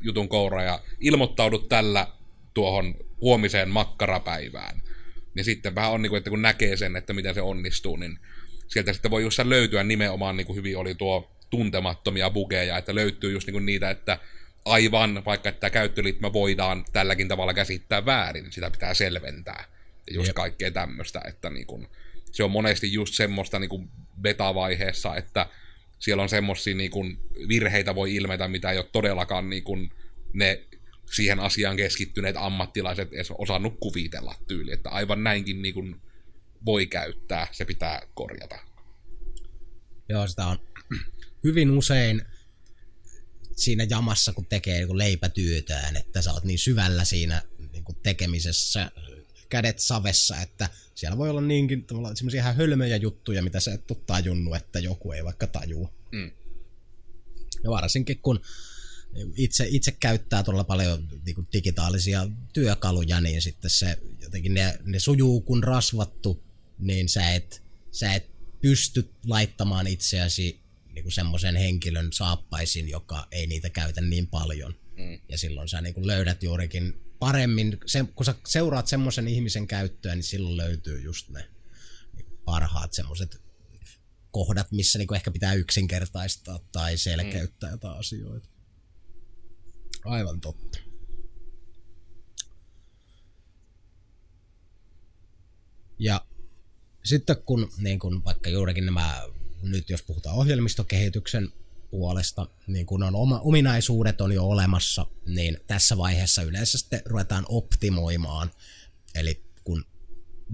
jutun 0.00 0.28
koura 0.28 0.62
ja 0.62 0.80
ilmoittaudut 1.00 1.68
tällä 1.68 2.06
tuohon 2.54 2.94
huomiseen 3.20 3.68
makkarapäivään, 3.68 4.82
niin 5.34 5.44
sitten 5.44 5.74
vähän 5.74 5.90
on, 5.90 6.02
niin 6.02 6.10
kuin, 6.10 6.18
että 6.18 6.30
kun 6.30 6.42
näkee 6.42 6.76
sen, 6.76 6.96
että 6.96 7.12
miten 7.12 7.34
se 7.34 7.42
onnistuu, 7.42 7.96
niin 7.96 8.18
sieltä 8.66 8.92
sitten 8.92 9.10
voi 9.10 9.22
just 9.22 9.38
löytyä 9.44 9.84
nimenomaan, 9.84 10.36
niin 10.36 10.46
kuin 10.46 10.56
hyvin 10.56 10.76
oli 10.76 10.94
tuo 10.94 11.36
tuntemattomia 11.50 12.30
bugeja, 12.30 12.78
että 12.78 12.94
löytyy 12.94 13.32
just 13.32 13.46
niin 13.46 13.52
kuin 13.52 13.66
niitä, 13.66 13.90
että 13.90 14.18
aivan, 14.70 15.24
vaikka 15.24 15.48
että 15.48 15.70
käyttöliittymä 15.70 16.32
voidaan 16.32 16.84
tälläkin 16.92 17.28
tavalla 17.28 17.54
käsittää 17.54 18.06
väärin, 18.06 18.42
niin 18.42 18.52
sitä 18.52 18.70
pitää 18.70 18.94
selventää. 18.94 19.64
Ja 20.06 20.14
just 20.14 20.26
Jep. 20.26 20.36
kaikkea 20.36 20.70
tämmöistä, 20.70 21.20
että 21.28 21.50
niin 21.50 21.66
kun, 21.66 21.88
se 22.32 22.44
on 22.44 22.50
monesti 22.50 22.92
just 22.92 23.14
semmoista 23.14 23.58
niin 23.58 23.68
kun 23.68 23.90
beta-vaiheessa, 24.20 25.16
että 25.16 25.46
siellä 25.98 26.22
on 26.22 26.28
semmoisia 26.28 26.74
niin 26.74 26.90
kun, 26.90 27.18
virheitä 27.48 27.94
voi 27.94 28.14
ilmetä, 28.14 28.48
mitä 28.48 28.70
ei 28.70 28.78
ole 28.78 28.86
todellakaan 28.92 29.50
niin 29.50 29.62
kun, 29.62 29.90
ne 30.32 30.64
siihen 31.12 31.40
asiaan 31.40 31.76
keskittyneet 31.76 32.36
ammattilaiset 32.38 33.12
edes 33.12 33.30
osannut 33.38 33.76
kuvitella 33.80 34.34
tyyli, 34.48 34.72
että 34.72 34.90
aivan 34.90 35.24
näinkin 35.24 35.62
niin 35.62 35.74
kun, 35.74 36.00
voi 36.66 36.86
käyttää, 36.86 37.46
se 37.52 37.64
pitää 37.64 38.02
korjata. 38.14 38.58
Joo, 40.08 40.26
sitä 40.26 40.46
on 40.46 40.58
hyvin 41.44 41.70
usein 41.70 42.22
siinä 43.58 43.86
jamassa, 43.90 44.32
kun 44.32 44.46
tekee 44.46 44.78
niin 44.78 44.98
leipätyötään, 44.98 45.96
että 45.96 46.22
sä 46.22 46.32
oot 46.32 46.44
niin 46.44 46.58
syvällä 46.58 47.04
siinä 47.04 47.42
niin 47.72 47.84
kuin 47.84 47.96
tekemisessä, 48.02 48.90
kädet 49.48 49.78
savessa, 49.78 50.40
että 50.40 50.68
siellä 50.94 51.18
voi 51.18 51.30
olla 51.30 51.40
niinkin 51.40 51.86
semmoisia 52.14 52.40
ihan 52.40 52.56
hölmöjä 52.56 52.96
juttuja, 52.96 53.42
mitä 53.42 53.60
sä 53.60 53.74
et 53.74 53.90
ole 53.90 53.98
tajunnut, 54.06 54.56
että 54.56 54.78
joku 54.78 55.12
ei 55.12 55.24
vaikka 55.24 55.46
tajua. 55.46 55.92
Mm. 56.12 56.30
Ja 57.64 57.70
varsinkin 57.70 58.18
kun 58.18 58.40
itse, 59.36 59.66
itse 59.68 59.92
käyttää 59.92 60.42
todella 60.42 60.64
paljon 60.64 61.08
niin 61.24 61.34
kuin 61.34 61.48
digitaalisia 61.52 62.28
työkaluja, 62.52 63.20
niin 63.20 63.42
sitten 63.42 63.70
se 63.70 63.98
jotenkin 64.22 64.54
ne, 64.54 64.78
ne 64.84 64.98
sujuu 64.98 65.40
kun 65.40 65.64
rasvattu, 65.64 66.44
niin 66.78 67.08
sä 67.08 67.30
et, 67.34 67.62
sä 67.90 68.14
et 68.14 68.30
pysty 68.60 69.14
laittamaan 69.26 69.86
itseäsi 69.86 70.60
niin 70.98 71.04
kuin 71.04 71.12
semmoisen 71.12 71.56
henkilön 71.56 72.12
saappaisin, 72.12 72.88
joka 72.88 73.26
ei 73.30 73.46
niitä 73.46 73.70
käytä 73.70 74.00
niin 74.00 74.26
paljon. 74.26 74.74
Mm. 74.96 75.20
Ja 75.28 75.38
silloin 75.38 75.68
sä 75.68 75.80
niin 75.80 75.94
kuin 75.94 76.06
löydät 76.06 76.42
juurikin 76.42 77.00
paremmin, 77.18 77.78
se, 77.86 78.04
kun 78.14 78.26
sä 78.26 78.34
seuraat 78.46 78.86
semmoisen 78.86 79.28
ihmisen 79.28 79.66
käyttöä, 79.66 80.14
niin 80.14 80.22
silloin 80.22 80.56
löytyy 80.56 81.00
just 81.00 81.28
ne 81.28 81.48
niin 82.16 82.26
parhaat 82.44 82.92
semmoiset 82.92 83.42
kohdat, 84.30 84.72
missä 84.72 84.98
niin 84.98 85.06
kuin 85.06 85.16
ehkä 85.16 85.30
pitää 85.30 85.54
yksinkertaistaa 85.54 86.58
tai 86.72 86.98
selkeyttää 86.98 87.70
mm. 87.70 87.74
jotain 87.74 87.98
asioita. 87.98 88.48
Aivan 90.04 90.40
totta. 90.40 90.78
Ja 95.98 96.26
sitten 97.04 97.36
kun, 97.46 97.72
niin 97.78 97.98
kun 97.98 98.24
vaikka 98.24 98.50
juurikin 98.50 98.86
nämä 98.86 99.22
nyt 99.62 99.90
jos 99.90 100.02
puhutaan 100.02 100.36
ohjelmistokehityksen 100.36 101.52
puolesta, 101.90 102.46
niin 102.66 102.86
kun 102.86 103.02
on 103.02 103.14
oma, 103.14 103.40
ominaisuudet 103.40 104.20
on 104.20 104.32
jo 104.32 104.44
olemassa, 104.44 105.06
niin 105.26 105.58
tässä 105.66 105.96
vaiheessa 105.96 106.42
yleensä 106.42 106.78
sitten 106.78 107.02
ruvetaan 107.04 107.46
optimoimaan. 107.48 108.50
Eli 109.14 109.44
kun 109.64 109.84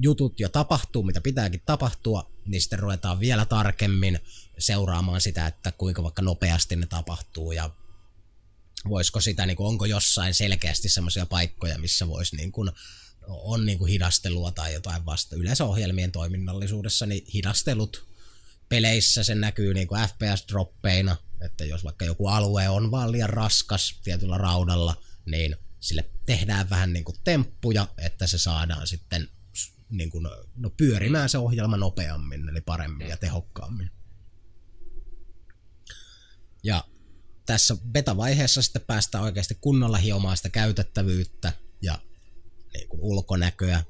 jutut 0.02 0.40
jo 0.40 0.48
tapahtuu, 0.48 1.02
mitä 1.02 1.20
pitääkin 1.20 1.62
tapahtua, 1.66 2.30
niin 2.46 2.60
sitten 2.60 2.78
ruvetaan 2.78 3.20
vielä 3.20 3.44
tarkemmin 3.44 4.18
seuraamaan 4.58 5.20
sitä, 5.20 5.46
että 5.46 5.72
kuinka 5.72 6.02
vaikka 6.02 6.22
nopeasti 6.22 6.76
ne 6.76 6.86
tapahtuu 6.86 7.52
ja 7.52 7.70
voisiko 8.88 9.20
sitä, 9.20 9.46
niin 9.46 9.56
kuin, 9.56 9.66
onko 9.66 9.84
jossain 9.84 10.34
selkeästi 10.34 10.88
semmoisia 10.88 11.26
paikkoja, 11.26 11.78
missä 11.78 12.08
voisi 12.08 12.36
niin 12.36 12.52
kuin, 12.52 12.70
on 13.26 13.66
niin 13.66 13.78
kuin 13.78 13.90
hidastelua 13.90 14.50
tai 14.50 14.72
jotain 14.72 15.06
vasta. 15.06 15.36
Yleensä 15.36 15.64
ohjelmien 15.64 16.12
toiminnallisuudessa 16.12 17.06
niin 17.06 17.26
hidastelut 17.34 18.13
peleissä 18.74 19.24
se 19.24 19.34
näkyy 19.34 19.74
niin 19.74 19.88
kuin 19.88 20.00
FPS-droppeina, 20.00 21.16
että 21.40 21.64
jos 21.64 21.84
vaikka 21.84 22.04
joku 22.04 22.26
alue 22.26 22.68
on 22.68 22.90
vaan 22.90 23.12
liian 23.12 23.30
raskas 23.30 24.00
tietyllä 24.04 24.38
raudalla, 24.38 24.96
niin 25.26 25.56
sille 25.80 26.10
tehdään 26.26 26.70
vähän 26.70 26.92
niin 26.92 27.04
kuin 27.04 27.16
temppuja, 27.24 27.88
että 27.98 28.26
se 28.26 28.38
saadaan 28.38 28.86
sitten 28.86 29.28
niin 29.90 30.10
kuin, 30.10 30.28
no, 30.56 30.70
pyörimään 30.70 31.28
se 31.28 31.38
ohjelma 31.38 31.76
nopeammin, 31.76 32.48
eli 32.48 32.60
paremmin 32.60 33.08
ja 33.08 33.16
tehokkaammin. 33.16 33.90
Ja 36.62 36.84
tässä 37.46 37.76
beta-vaiheessa 37.92 38.62
sitten 38.62 38.82
päästään 38.86 39.24
oikeasti 39.24 39.58
kunnolla 39.60 39.98
hiomaan 39.98 40.36
sitä 40.36 40.48
käytettävyyttä 40.48 41.52
ja 41.82 41.98
niin 42.74 42.88
kuin 42.88 43.00
ulkonäköä. 43.00 43.84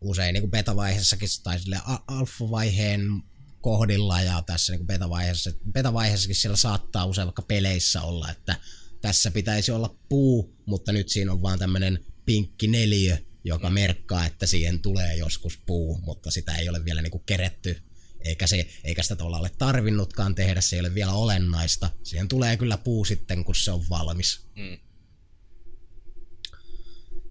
Usein 0.00 0.32
niin 0.32 0.42
kuin 0.42 0.50
beta-vaiheessakin 0.50 1.28
tai 1.42 1.60
sille 1.60 1.80
alfa-vaiheen 2.06 3.22
kohdilla 3.60 4.22
ja 4.22 4.42
tässä 4.42 4.72
niin 4.72 4.86
beta-vaiheessa, 4.86 5.50
beta-vaiheessakin 5.72 6.36
siellä 6.36 6.56
saattaa 6.56 7.04
usein 7.04 7.26
vaikka 7.26 7.42
peleissä 7.42 8.02
olla, 8.02 8.30
että 8.30 8.56
tässä 9.00 9.30
pitäisi 9.30 9.72
olla 9.72 9.96
puu, 10.08 10.56
mutta 10.66 10.92
nyt 10.92 11.08
siinä 11.08 11.32
on 11.32 11.42
vaan 11.42 11.58
tämmöinen 11.58 12.04
pinkki 12.24 12.66
neliö, 12.66 13.18
joka 13.44 13.70
merkkaa, 13.70 14.26
että 14.26 14.46
siihen 14.46 14.80
tulee 14.80 15.16
joskus 15.16 15.58
puu, 15.66 15.98
mutta 15.98 16.30
sitä 16.30 16.56
ei 16.56 16.68
ole 16.68 16.84
vielä 16.84 17.02
niinku 17.02 17.18
keretty, 17.18 17.82
eikä, 18.20 18.46
se, 18.46 18.68
eikä 18.84 19.02
sitä 19.02 19.16
tavallaan 19.16 19.40
ole 19.40 19.50
tarvinnutkaan 19.58 20.34
tehdä, 20.34 20.60
se 20.60 20.76
ei 20.76 20.80
ole 20.80 20.94
vielä 20.94 21.12
olennaista. 21.12 21.90
Siihen 22.02 22.28
tulee 22.28 22.56
kyllä 22.56 22.78
puu 22.78 23.04
sitten, 23.04 23.44
kun 23.44 23.54
se 23.54 23.70
on 23.70 23.88
valmis. 23.88 24.46
Mm. 24.56 24.78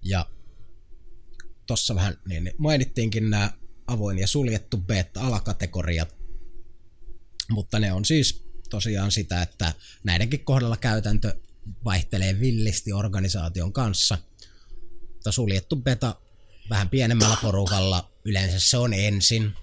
Ja 0.01 0.29
tossa 1.65 1.95
vähän 1.95 2.17
niin 2.27 2.51
mainittiinkin 2.57 3.29
nämä 3.29 3.51
avoin 3.87 4.19
ja 4.19 4.27
suljettu 4.27 4.77
beta-alakategoriat, 4.77 6.15
mutta 7.49 7.79
ne 7.79 7.93
on 7.93 8.05
siis 8.05 8.45
tosiaan 8.69 9.11
sitä, 9.11 9.41
että 9.41 9.73
näidenkin 10.03 10.45
kohdalla 10.45 10.77
käytäntö 10.77 11.35
vaihtelee 11.85 12.39
villisti 12.39 12.93
organisaation 12.93 13.73
kanssa. 13.73 14.17
Mutta 15.13 15.31
suljettu 15.31 15.75
beta 15.75 16.15
vähän 16.69 16.89
pienemmällä 16.89 17.37
porukalla 17.41 18.11
yleensä 18.25 18.69
se 18.69 18.77
on 18.77 18.93
ensin, 18.93 19.53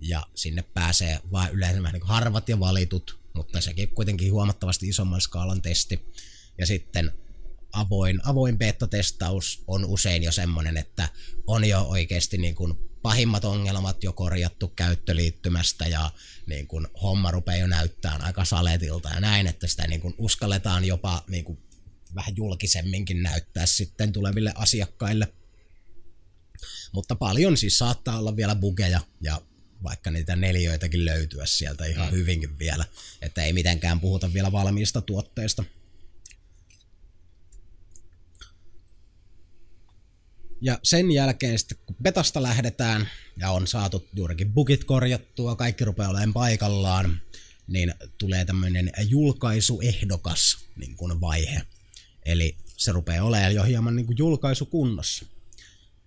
ja 0.00 0.26
sinne 0.34 0.62
pääsee 0.62 1.20
vain 1.32 1.54
yleensä 1.54 1.82
vähän 1.82 1.92
niin 1.92 2.06
harvat 2.06 2.48
ja 2.48 2.60
valitut, 2.60 3.20
mutta 3.34 3.60
sekin 3.60 3.88
kuitenkin 3.88 4.32
huomattavasti 4.32 4.88
isomman 4.88 5.20
skaalan 5.20 5.62
testi. 5.62 6.00
Ja 6.58 6.66
sitten 6.66 7.12
avoin, 7.72 8.20
avoin 8.24 8.58
beta-testaus 8.58 9.64
on 9.66 9.84
usein 9.84 10.22
jo 10.22 10.32
semmoinen, 10.32 10.76
että 10.76 11.08
on 11.46 11.64
jo 11.64 11.82
oikeasti 11.82 12.38
niin 12.38 12.54
kuin 12.54 12.74
pahimmat 13.06 13.44
ongelmat 13.44 14.04
jo 14.04 14.12
korjattu 14.12 14.68
käyttöliittymästä 14.68 15.86
ja 15.86 16.10
niin 16.46 16.66
kuin 16.66 16.86
homma 17.02 17.30
rupeaa 17.30 17.56
jo 17.56 17.66
näyttämään 17.66 18.22
aika 18.22 18.44
saletilta 18.44 19.08
ja 19.08 19.20
näin, 19.20 19.46
että 19.46 19.66
sitä 19.66 19.86
niin 19.86 20.00
kuin 20.00 20.14
uskalletaan 20.18 20.84
jopa 20.84 21.24
niin 21.28 21.44
kuin 21.44 21.58
vähän 22.14 22.36
julkisemminkin 22.36 23.22
näyttää 23.22 23.66
sitten 23.66 24.12
tuleville 24.12 24.52
asiakkaille. 24.54 25.28
Mutta 26.92 27.14
paljon 27.14 27.56
siis 27.56 27.78
saattaa 27.78 28.18
olla 28.18 28.36
vielä 28.36 28.54
bugeja 28.54 29.00
ja 29.20 29.42
vaikka 29.82 30.10
niitä 30.10 30.36
neljöitäkin 30.36 31.04
löytyä 31.04 31.46
sieltä 31.46 31.84
ihan 31.84 32.06
mm. 32.06 32.12
hyvinkin 32.12 32.58
vielä, 32.58 32.84
että 33.22 33.42
ei 33.42 33.52
mitenkään 33.52 34.00
puhuta 34.00 34.32
vielä 34.32 34.52
valmiista 34.52 35.00
tuotteista. 35.00 35.64
Ja 40.60 40.78
sen 40.82 41.10
jälkeen 41.10 41.58
sitten 41.58 41.78
kun 41.86 41.96
betasta 42.02 42.42
lähdetään 42.42 43.08
ja 43.36 43.50
on 43.50 43.66
saatu 43.66 44.08
juurikin 44.12 44.52
bugit 44.52 44.84
korjattua, 44.84 45.56
kaikki 45.56 45.84
rupeaa 45.84 46.10
olemaan 46.10 46.32
paikallaan, 46.32 47.20
niin 47.66 47.94
tulee 48.18 48.44
tämmöinen 48.44 48.90
julkaisuehdokas 49.08 50.58
niin 50.76 50.96
kuin 50.96 51.20
vaihe. 51.20 51.62
Eli 52.24 52.56
se 52.76 52.92
rupeaa 52.92 53.24
olemaan 53.24 53.54
jo 53.54 53.62
hieman 53.62 53.96
niin 53.96 54.06
kuin 54.06 54.18
julkaisukunnossa. 54.18 55.26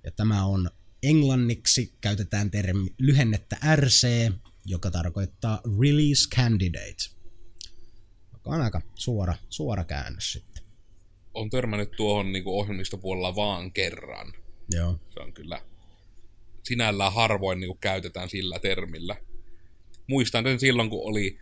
Ja 0.04 0.12
tämä 0.12 0.46
on 0.46 0.72
englanniksi 1.04 1.94
käytetään 2.02 2.52
termi, 2.52 2.96
lyhennettä 2.98 3.58
RC, 3.76 4.32
joka 4.66 4.92
tarkoittaa 4.92 5.62
Release 5.82 6.30
Candidate, 6.36 7.04
joka 8.34 8.50
on 8.50 8.62
aika 8.62 8.82
suora, 8.96 9.36
suora 9.50 9.84
käännös 9.84 10.32
sitten. 10.32 10.59
On 11.39 11.49
törmännyt 11.49 11.91
tuohon 11.91 12.32
niin 12.32 12.43
ohjelmistopuolella 12.45 13.36
vaan 13.36 13.71
kerran. 13.71 14.34
Joo. 14.71 14.99
Se 15.13 15.19
on 15.19 15.34
kyllä 15.34 15.62
sinällään 16.63 17.13
harvoin 17.13 17.60
niin 17.60 17.67
kuin 17.67 17.80
käytetään 17.80 18.30
sillä 18.30 18.60
termillä. 18.60 19.15
Muistan 20.08 20.43
sen 20.43 20.60
silloin, 20.60 20.89
kun 20.89 21.10
oli, 21.10 21.39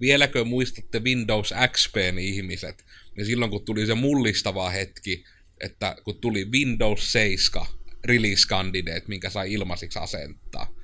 vieläkö 0.00 0.44
muistatte 0.44 1.00
Windows 1.00 1.54
XPn 1.72 2.18
ihmiset, 2.18 2.84
niin 3.16 3.26
silloin 3.26 3.50
kun 3.50 3.64
tuli 3.64 3.86
se 3.86 3.94
mullistava 3.94 4.70
hetki, 4.70 5.24
että 5.60 5.96
kun 6.04 6.20
tuli 6.20 6.44
Windows 6.44 7.12
7 7.12 7.66
release 8.04 8.48
candidate, 8.48 9.04
minkä 9.08 9.30
sai 9.30 9.52
ilmaisiksi 9.52 9.98
asentaa. 9.98 10.74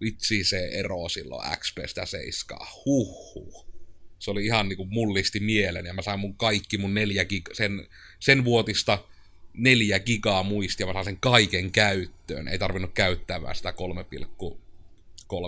Vitsi 0.00 0.44
se 0.44 0.68
ero 0.72 1.08
silloin 1.08 1.58
XPstä 1.58 2.06
7. 2.06 2.66
Huhhuh. 2.84 3.65
Se 4.18 4.30
oli 4.30 4.46
ihan 4.46 4.68
niinku 4.68 4.84
mullisti 4.84 5.40
mielen 5.40 5.86
ja 5.86 5.94
mä 5.94 6.02
sain 6.02 6.20
mun 6.20 6.36
kaikki 6.36 6.78
mun 6.78 6.94
neljä 6.94 7.24
gig, 7.24 7.48
sen, 7.52 7.86
sen 8.20 8.44
vuotista 8.44 8.98
neljä 9.54 10.00
gigaa 10.00 10.42
muistia, 10.42 10.86
mä 10.86 10.92
sain 10.92 11.04
sen 11.04 11.20
kaiken 11.20 11.72
käyttöön. 11.72 12.48
Ei 12.48 12.58
tarvinnut 12.58 12.92
käyttää 12.94 13.42
vaan 13.42 13.54
sitä 13.54 13.74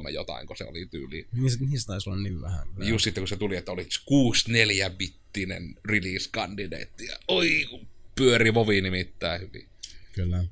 3,3 0.05 0.11
jotain, 0.11 0.47
kun 0.47 0.57
se 0.57 0.65
oli 0.65 0.87
tyyli. 0.87 1.27
Niistä, 1.33 1.65
niistä 1.65 1.87
taisi 1.87 2.11
olla 2.11 2.23
niin 2.23 2.41
vähän. 2.41 2.69
Just 2.79 3.05
sitten 3.05 3.21
kun 3.21 3.29
se 3.29 3.37
tuli, 3.37 3.57
että 3.57 3.73
oli 3.73 3.89
64-bittinen 4.11 5.81
release 5.85 6.31
candidate. 6.31 7.05
Ja 7.09 7.19
oi, 7.29 7.67
pyöri 8.15 8.55
vovi 8.55 8.81
nimittäin 8.81 9.41
hyvin. 9.41 9.69
Kyllä. 10.13 10.45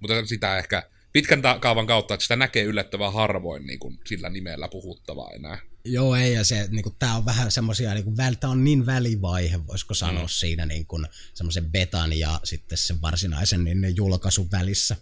Mutta 0.00 0.26
sitä 0.26 0.58
ehkä 0.58 0.82
pitkän 1.12 1.42
kaavan 1.60 1.86
kautta, 1.86 2.14
että 2.14 2.22
sitä 2.22 2.36
näkee 2.36 2.64
yllättävän 2.64 3.12
harvoin 3.12 3.66
niin 3.66 3.78
kuin 3.78 3.98
sillä 4.04 4.30
nimellä 4.30 4.68
puhuttavaa 4.68 5.30
enää. 5.30 5.58
Joo, 5.84 6.16
ei, 6.16 6.32
ja 6.32 6.44
se, 6.44 6.68
niin 6.70 6.82
kuin, 6.82 6.96
tää 6.98 7.16
on 7.16 7.24
vähän 7.24 7.50
semmosia, 7.50 7.94
niin 7.94 8.04
kuin, 8.04 8.16
tämä 8.16 8.50
on 8.50 8.64
niin 8.64 8.86
välivaihe, 8.86 9.66
voisiko 9.66 9.94
sanoa 9.94 10.22
mm. 10.22 10.28
siinä 10.28 10.66
niin 10.66 10.86
kuin, 10.86 11.06
semmoisen 11.34 11.70
betan 11.70 12.12
ja 12.12 12.40
sitten 12.44 12.78
sen 12.78 13.00
varsinaisen 13.00 13.64
niin, 13.64 13.96
julkaisun 13.96 14.50
välissä. 14.50 14.96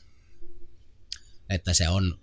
Että 1.50 1.74
se 1.74 1.88
on, 1.88 2.20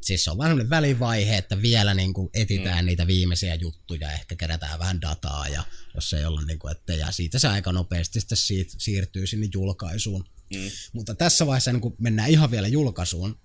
siis 0.00 0.24
se 0.24 0.30
on 0.30 0.38
vähän 0.38 0.50
semmoinen 0.50 0.70
välivaihe, 0.70 1.36
että 1.36 1.62
vielä 1.62 1.94
niin 1.94 2.14
kuin, 2.14 2.30
etitään 2.34 2.84
mm. 2.84 2.86
niitä 2.86 3.06
viimeisiä 3.06 3.54
juttuja, 3.54 4.12
ehkä 4.12 4.36
kerätään 4.36 4.78
vähän 4.78 5.00
dataa, 5.00 5.48
ja 5.48 5.64
jos 5.94 6.12
ei 6.12 6.24
olla, 6.24 6.42
niin 6.42 6.58
kuin, 6.58 6.72
että, 6.72 6.94
ja 6.94 7.10
siitä 7.12 7.38
se 7.38 7.48
aika 7.48 7.72
nopeasti 7.72 8.20
sitten 8.20 8.38
siirtyy 8.78 9.26
sinne 9.26 9.48
julkaisuun. 9.54 10.24
Mm. 10.54 10.70
Mutta 10.92 11.14
tässä 11.14 11.46
vaiheessa, 11.46 11.72
niin 11.72 11.80
kun 11.80 11.96
mennään 11.98 12.30
ihan 12.30 12.50
vielä 12.50 12.68
julkaisuun, 12.68 13.40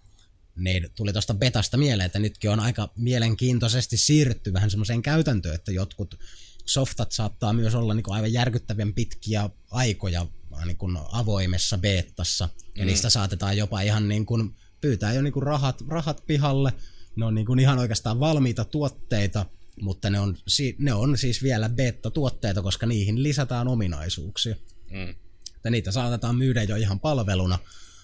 niin 0.55 0.89
tuli 0.95 1.13
tuosta 1.13 1.33
betasta 1.33 1.77
mieleen, 1.77 2.05
että 2.05 2.19
nytkin 2.19 2.49
on 2.49 2.59
aika 2.59 2.89
mielenkiintoisesti 2.97 3.97
siirrytty 3.97 4.53
vähän 4.53 4.71
semmoiseen 4.71 5.01
käytäntöön, 5.01 5.55
että 5.55 5.71
jotkut 5.71 6.19
softat 6.65 7.11
saattaa 7.11 7.53
myös 7.53 7.75
olla 7.75 7.93
niin 7.93 8.03
aivan 8.07 8.33
järkyttävän 8.33 8.93
pitkiä 8.93 9.49
aikoja 9.71 10.27
niin 10.65 10.77
kuin 10.77 10.97
avoimessa 11.11 11.77
beettassa, 11.77 12.49
ja 12.75 12.83
mm. 12.83 12.87
niistä 12.87 13.09
saatetaan 13.09 13.57
jopa 13.57 13.81
ihan 13.81 14.07
niin 14.07 14.25
kuin 14.25 14.55
pyytää 14.81 15.13
jo 15.13 15.21
niin 15.21 15.33
kuin 15.33 15.43
rahat, 15.43 15.81
rahat 15.87 16.23
pihalle, 16.27 16.73
ne 17.15 17.25
on 17.25 17.35
niin 17.35 17.45
kuin 17.45 17.59
ihan 17.59 17.79
oikeastaan 17.79 18.19
valmiita 18.19 18.65
tuotteita, 18.65 19.45
mutta 19.81 20.09
ne 20.09 20.19
on, 20.19 20.37
ne 20.77 20.93
on 20.93 21.17
siis 21.17 21.43
vielä 21.43 21.69
beta-tuotteita, 21.69 22.61
koska 22.61 22.85
niihin 22.85 23.23
lisätään 23.23 23.67
ominaisuuksia. 23.67 24.55
Mm 24.91 25.15
että 25.61 25.69
niitä 25.69 25.91
saatetaan 25.91 26.35
myydä 26.35 26.63
jo 26.63 26.75
ihan 26.75 26.99
palveluna, 26.99 27.59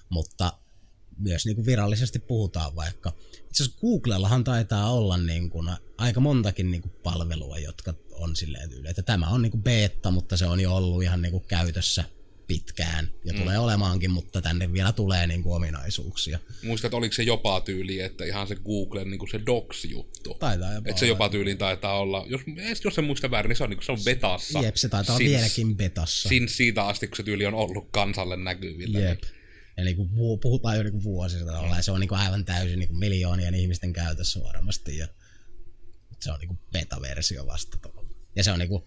mutta 0.10 0.54
myös 1.20 1.46
niin 1.46 1.56
kuin 1.56 1.66
virallisesti 1.66 2.20
puhutaan 2.20 2.76
vaikka. 2.76 3.14
Itse 3.34 3.64
asiassa 3.64 3.80
Googlellahan 3.82 4.44
taitaa 4.44 4.94
olla 4.94 5.18
niin 5.18 5.50
kuin 5.50 5.70
aika 5.98 6.20
montakin 6.20 6.72
niin 6.72 6.82
kuin 6.82 6.92
palvelua, 7.04 7.60
jotka 7.60 7.94
on 8.12 8.36
silleen 8.36 8.70
tyyli, 8.70 8.90
että 8.90 9.02
tämä 9.02 9.30
on 9.30 9.42
niin 9.42 9.52
kuin 9.52 9.64
beta, 9.64 10.12
mutta 10.12 10.38
se 10.38 10.46
on 10.46 10.60
jo 10.60 10.76
ollut 10.76 11.04
ihan 11.04 11.22
niin 11.22 11.32
kuin 11.32 11.44
käytössä 11.48 12.04
pitkään 12.48 13.12
ja 13.26 13.34
mm. 13.34 13.40
tulee 13.40 13.60
olemaankin, 13.60 14.12
mutta 14.12 14.42
tänne 14.42 14.74
vielä 14.74 14.92
tulee 14.92 15.28
niin 15.28 15.44
kuin 15.44 15.56
ominaisuuksia. 15.56 16.40
Muistat, 16.64 16.94
oliko 16.94 17.14
se 17.14 17.24
jopa 17.24 17.62
tyyli, 17.62 18.02
että 18.02 18.26
ihan 18.26 18.48
se 18.48 18.56
Googlen 18.56 19.10
niin 19.12 19.20
kuin 19.20 19.30
se 19.30 19.42
Docs-juttu. 19.46 20.34
Taitaa 20.34 20.74
jopa 20.74 20.90
Että 20.90 21.00
se 21.00 21.08
jopa 21.08 21.30
tyyliin 21.30 21.58
taitaa 21.58 22.00
olla, 22.00 22.26
jos, 22.30 22.42
jos 22.84 22.96
se 22.96 23.02
muista 23.02 23.32
väärin, 23.32 23.50
niin 23.50 23.58
se 23.58 23.64
on, 23.64 23.70
niin 23.70 23.78
kuin, 23.78 23.86
se 23.86 23.92
on 23.92 24.00
betassa. 24.06 24.60
Jep, 24.60 24.76
se 24.76 24.90
taitaa 24.90 25.16
olla 25.16 25.26
vieläkin 25.26 25.78
betassa. 25.78 26.30
Sin 26.30 26.50
siitä 26.50 26.86
asti, 26.86 27.08
kun 27.08 27.18
se 27.18 27.24
tyyli 27.24 27.46
on 27.46 27.54
ollut 27.54 27.88
kansalle 27.92 28.38
näkyvillä. 28.38 29.00
Jep. 29.00 29.20
Eli 29.78 29.96
kun 29.96 30.10
puhutaan 30.42 30.78
jo 30.78 30.84
niin 30.84 31.04
vuosista, 31.04 31.62
mm. 31.62 31.82
se 31.82 31.92
on 31.92 32.00
niin 32.00 32.08
kuin 32.08 32.20
aivan 32.20 32.46
täysin 32.46 32.80
niin 32.80 32.90
kuin 32.90 33.00
miljoonien 33.00 33.56
ihmisten 33.56 33.94
käytössä 33.94 34.44
varmasti. 34.44 34.98
Ja 34.98 35.08
se 36.20 36.32
on 36.32 36.40
niin 36.40 36.48
kuin 36.48 36.60
beta-versio 36.72 37.48
vasta. 37.48 37.78
Ja 38.36 38.44
se 38.44 38.52
on 38.52 38.60
niin 38.60 38.70
kuin, 38.70 38.84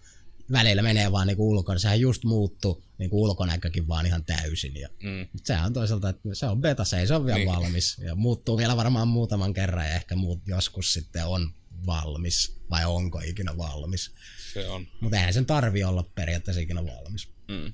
välillä 0.51 0.81
menee 0.81 1.11
vaan 1.11 1.27
niinku 1.27 1.49
ulkona. 1.49 1.79
Sehän 1.79 1.99
just 1.99 2.23
muuttuu 2.23 2.83
niinku 2.97 3.23
ulkonäkökin 3.23 3.87
vaan 3.87 4.05
ihan 4.05 4.25
täysin. 4.25 4.75
Ja 4.75 4.89
mm. 5.03 5.27
Sehän 5.43 5.65
on 5.65 5.73
toisaalta, 5.73 6.09
että 6.09 6.29
se 6.33 6.45
on 6.45 6.61
beta, 6.61 6.85
se 6.85 6.99
ei 6.99 7.07
se 7.07 7.15
ole 7.15 7.25
vielä 7.25 7.37
niin. 7.37 7.49
valmis. 7.49 7.97
Ja 7.97 8.15
muuttuu 8.15 8.57
vielä 8.57 8.77
varmaan 8.77 9.07
muutaman 9.07 9.53
kerran 9.53 9.85
ja 9.85 9.95
ehkä 9.95 10.15
muut 10.15 10.41
joskus 10.45 10.93
sitten 10.93 11.25
on 11.25 11.53
valmis. 11.85 12.61
Vai 12.69 12.85
onko 12.85 13.19
ikinä 13.19 13.57
valmis? 13.57 14.11
Se 14.53 14.67
on. 14.67 14.87
Mutta 15.01 15.17
eihän 15.17 15.33
sen 15.33 15.45
tarvi 15.45 15.83
olla 15.83 16.03
periaatteessa 16.15 16.61
ikinä 16.61 16.85
valmis. 16.85 17.29
Mm. 17.47 17.73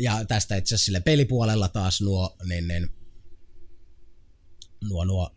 Ja 0.00 0.24
tästä 0.24 0.56
itse 0.56 0.74
asiassa 0.74 0.84
sille 0.84 1.00
pelipuolella 1.00 1.68
taas 1.68 2.00
nuo, 2.00 2.36
niin, 2.44 2.68
niin, 2.68 2.88
nuo, 4.84 5.04
nuo 5.04 5.36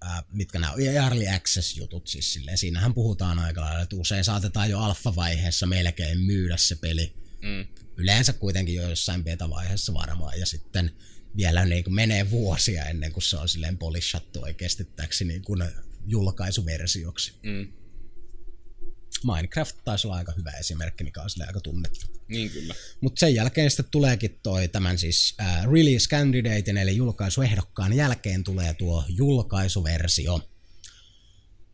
ää, 0.00 0.22
mitkä 0.32 0.58
nämä 0.58 0.72
on, 0.72 0.80
Early 0.80 1.28
Access-jutut 1.28 2.06
siis 2.06 2.32
silleen. 2.32 2.58
Siinähän 2.58 2.94
puhutaan 2.94 3.38
aika 3.38 3.60
lailla, 3.60 3.82
että 3.82 3.96
usein 3.96 4.24
saatetaan 4.24 4.70
jo 4.70 4.78
alfa-vaiheessa 4.78 5.66
melkein 5.66 6.20
myydä 6.20 6.56
se 6.56 6.76
peli. 6.76 7.14
Mm. 7.42 7.66
Yleensä 7.96 8.32
kuitenkin 8.32 8.74
jo 8.74 8.88
jossain 8.88 9.24
beta-vaiheessa 9.24 9.94
varmaan, 9.94 10.40
ja 10.40 10.46
sitten 10.46 10.90
vielä 11.36 11.64
niin 11.64 11.84
kuin 11.84 11.94
menee 11.94 12.30
vuosia 12.30 12.84
ennen 12.84 13.12
kuin 13.12 13.22
se 13.22 13.36
on 13.36 13.48
silleen 13.48 13.78
polishattu 13.78 14.42
oikeasti 14.42 14.84
täksi 14.84 15.24
niin 15.24 15.42
kuin 15.42 15.64
julkaisuversioksi. 16.06 17.34
Mm. 17.42 17.72
Minecraft 19.26 19.76
taisi 19.84 20.06
olla 20.06 20.16
aika 20.16 20.32
hyvä 20.36 20.50
esimerkki, 20.50 21.04
mikä 21.04 21.22
on 21.22 21.30
sille 21.30 21.46
aika 21.46 21.60
tunnettu. 21.60 22.06
Niin 22.28 22.50
kyllä. 22.50 22.74
Mutta 23.00 23.20
sen 23.20 23.34
jälkeen 23.34 23.70
sitten 23.70 23.86
tuleekin 23.90 24.38
toi 24.42 24.68
tämän 24.68 24.98
siis 24.98 25.34
äh, 25.40 25.64
release 25.64 26.08
candidatein 26.08 26.76
eli 26.76 26.96
julkaisuehdokkaan 26.96 27.92
jälkeen 27.92 28.44
tulee 28.44 28.74
tuo 28.74 29.04
julkaisuversio. 29.08 30.40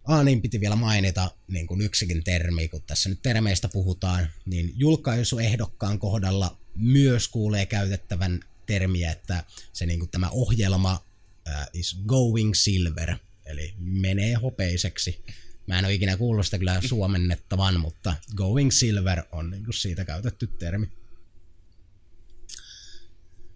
Ah, 0.05 0.25
niin 0.25 0.43
piti 0.43 0.61
vielä 0.61 0.77
mainita 0.77 1.31
niin 1.49 1.67
kuin 1.67 1.81
yksikin 1.81 2.25
termi, 2.25 2.69
kun 2.69 2.83
tässä 2.87 3.09
nyt 3.09 3.23
termeistä 3.23 3.69
puhutaan, 3.69 4.31
niin 4.47 4.73
julkaisuehdokkaan 4.77 5.99
kohdalla 5.99 6.59
myös 6.75 7.29
kuulee 7.29 7.67
käytettävän 7.67 8.41
termiä, 8.67 9.13
että 9.13 9.45
se 9.73 9.87
niin 9.87 9.99
kuin 9.99 10.11
tämä 10.11 10.31
ohjelma 10.31 10.95
uh, 10.95 11.53
is 11.73 11.99
going 12.07 12.55
silver, 12.55 13.17
eli 13.47 13.75
menee 13.79 14.35
hopeiseksi. 14.35 15.25
Mä 15.69 15.79
en 15.79 15.85
ole 15.85 15.95
ikinä 15.95 16.17
kuullut 16.17 16.45
sitä 16.45 16.59
kyllä 16.59 16.81
suomennettavan, 16.87 17.81
mutta 17.81 18.15
going 18.35 18.71
silver 18.71 19.23
on 19.33 19.51
niin 19.51 19.65
siitä 19.71 20.05
käytetty 20.05 20.47
termi. 20.47 20.89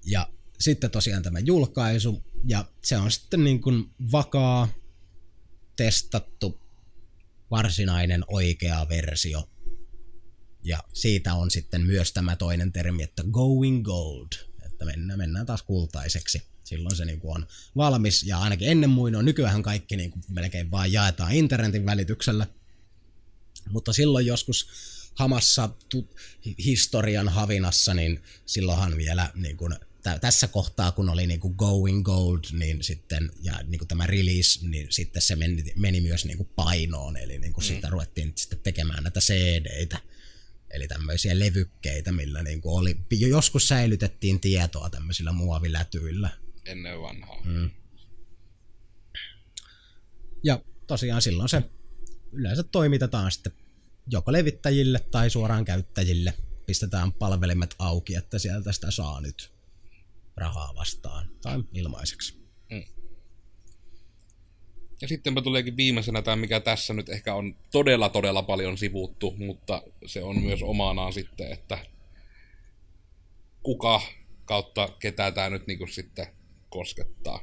Ja 0.05 0.29
sitten 0.61 0.91
tosiaan 0.91 1.23
tämä 1.23 1.39
julkaisu, 1.39 2.23
ja 2.45 2.65
se 2.85 2.97
on 2.97 3.11
sitten 3.11 3.45
niin 3.45 3.61
kuin 3.61 3.91
vakaa, 4.13 4.69
testattu, 5.77 6.61
varsinainen 7.51 8.25
oikea 8.29 8.89
versio. 8.89 9.49
Ja 10.65 10.85
siitä 10.93 11.35
on 11.35 11.51
sitten 11.51 11.81
myös 11.87 12.13
tämä 12.13 12.37
toinen 12.37 12.73
termi, 12.73 13.03
että 13.03 13.25
going 13.31 13.85
gold, 13.85 14.29
että 14.67 14.85
mennään, 14.85 15.19
mennään 15.19 15.47
taas 15.47 15.63
kultaiseksi. 15.63 16.52
Silloin 16.73 16.97
se 16.97 17.05
niin 17.05 17.21
kuin 17.21 17.37
on 17.37 17.47
valmis, 17.77 18.23
ja 18.23 18.39
ainakin 18.39 18.69
ennen 18.69 18.91
muinoin, 18.91 19.27
nykyään 19.27 19.63
kaikki 19.63 19.97
niin 19.97 20.11
kuin 20.11 20.25
melkein 20.29 20.71
vaan 20.71 20.93
jaetaan 20.93 21.33
internetin 21.33 21.87
välityksellä. 21.87 22.47
Mutta 23.71 23.93
silloin 23.93 24.27
joskus 24.27 24.69
hamassa 25.15 25.69
tu- 25.89 26.15
historian 26.65 27.29
havinassa, 27.29 27.95
niin 27.95 28.23
silloinhan 28.47 28.97
vielä 28.97 29.31
niin 29.35 29.57
kuin 29.57 29.75
tä- 30.03 30.19
tässä 30.19 30.49
kohtaa, 30.49 30.93
kun 30.93 31.09
oli 31.09 31.27
niinku 31.27 31.51
Going 31.55 32.05
Gold, 32.05 32.45
niin 32.53 32.83
sitten, 32.83 33.31
ja 33.43 33.63
niinku 33.67 33.85
tämä 33.85 34.07
release, 34.07 34.67
niin 34.69 34.87
sitten 34.91 35.23
se 35.23 35.37
meni, 35.37 35.73
meni 35.77 36.01
myös 36.01 36.25
niinku 36.25 36.45
painoon, 36.45 37.17
eli 37.17 37.39
niinku 37.39 37.61
mm. 37.61 37.65
sitten 37.65 37.93
ruvettiin 37.93 38.33
sitten 38.37 38.59
tekemään 38.59 39.03
näitä 39.03 39.21
CD-tä, 39.21 39.99
eli 40.71 40.89
tämmöisiä 40.89 41.39
levykkeitä, 41.39 42.13
millä 42.13 42.43
niinku 42.43 42.77
oli, 42.77 42.97
joskus 43.11 43.69
säilytettiin 43.69 44.41
tietoa 44.41 44.91
tämmöisillä 44.91 45.33
muovilätyillä. 45.33 46.31
Ennen 46.67 47.01
vanhaa. 47.01 47.43
Mm. 47.45 47.71
Ja 50.45 50.61
tosiaan 50.87 51.23
silloin 51.23 51.49
se 51.49 51.63
yleensä 52.33 52.63
toimitetaan 52.63 53.31
sitten 53.31 53.53
joko 54.07 54.33
levittäjille 54.33 54.99
tai 55.11 55.31
suoraan 55.31 55.65
käyttäjille. 55.65 56.35
Pistetään 56.67 57.13
palvelimet 57.13 57.75
auki, 57.79 58.15
että 58.15 58.39
sieltä 58.39 58.73
sitä 58.73 58.91
saa 58.91 59.21
nyt 59.21 59.53
rahaa 60.37 60.75
vastaan 60.75 61.29
tai 61.43 61.65
ilmaiseksi. 61.73 62.43
Mm. 62.71 62.85
Ja 65.03 65.09
sittenpä 65.09 65.43
tuleekin 65.43 65.77
viimeisenä 65.77 66.23
tämä, 66.23 66.37
mikä 66.37 66.61
tässä 66.61 66.95
nyt 66.95 67.09
ehkä 67.09 67.35
on 67.35 67.57
todella 67.71 68.09
todella 68.09 68.43
paljon 68.43 68.79
sivuttu, 68.79 69.35
mutta 69.39 69.83
se 70.07 70.23
on 70.23 70.43
myös 70.43 70.63
omanaan 70.63 71.13
sitten, 71.13 71.53
että 71.53 71.79
kuka 73.63 74.03
kautta 74.45 74.89
ketä 74.99 75.31
tämä 75.33 75.51
nyt 75.51 75.67
niinku 75.67 75.87
sitten 75.87 76.27
koskettaa. 76.73 77.41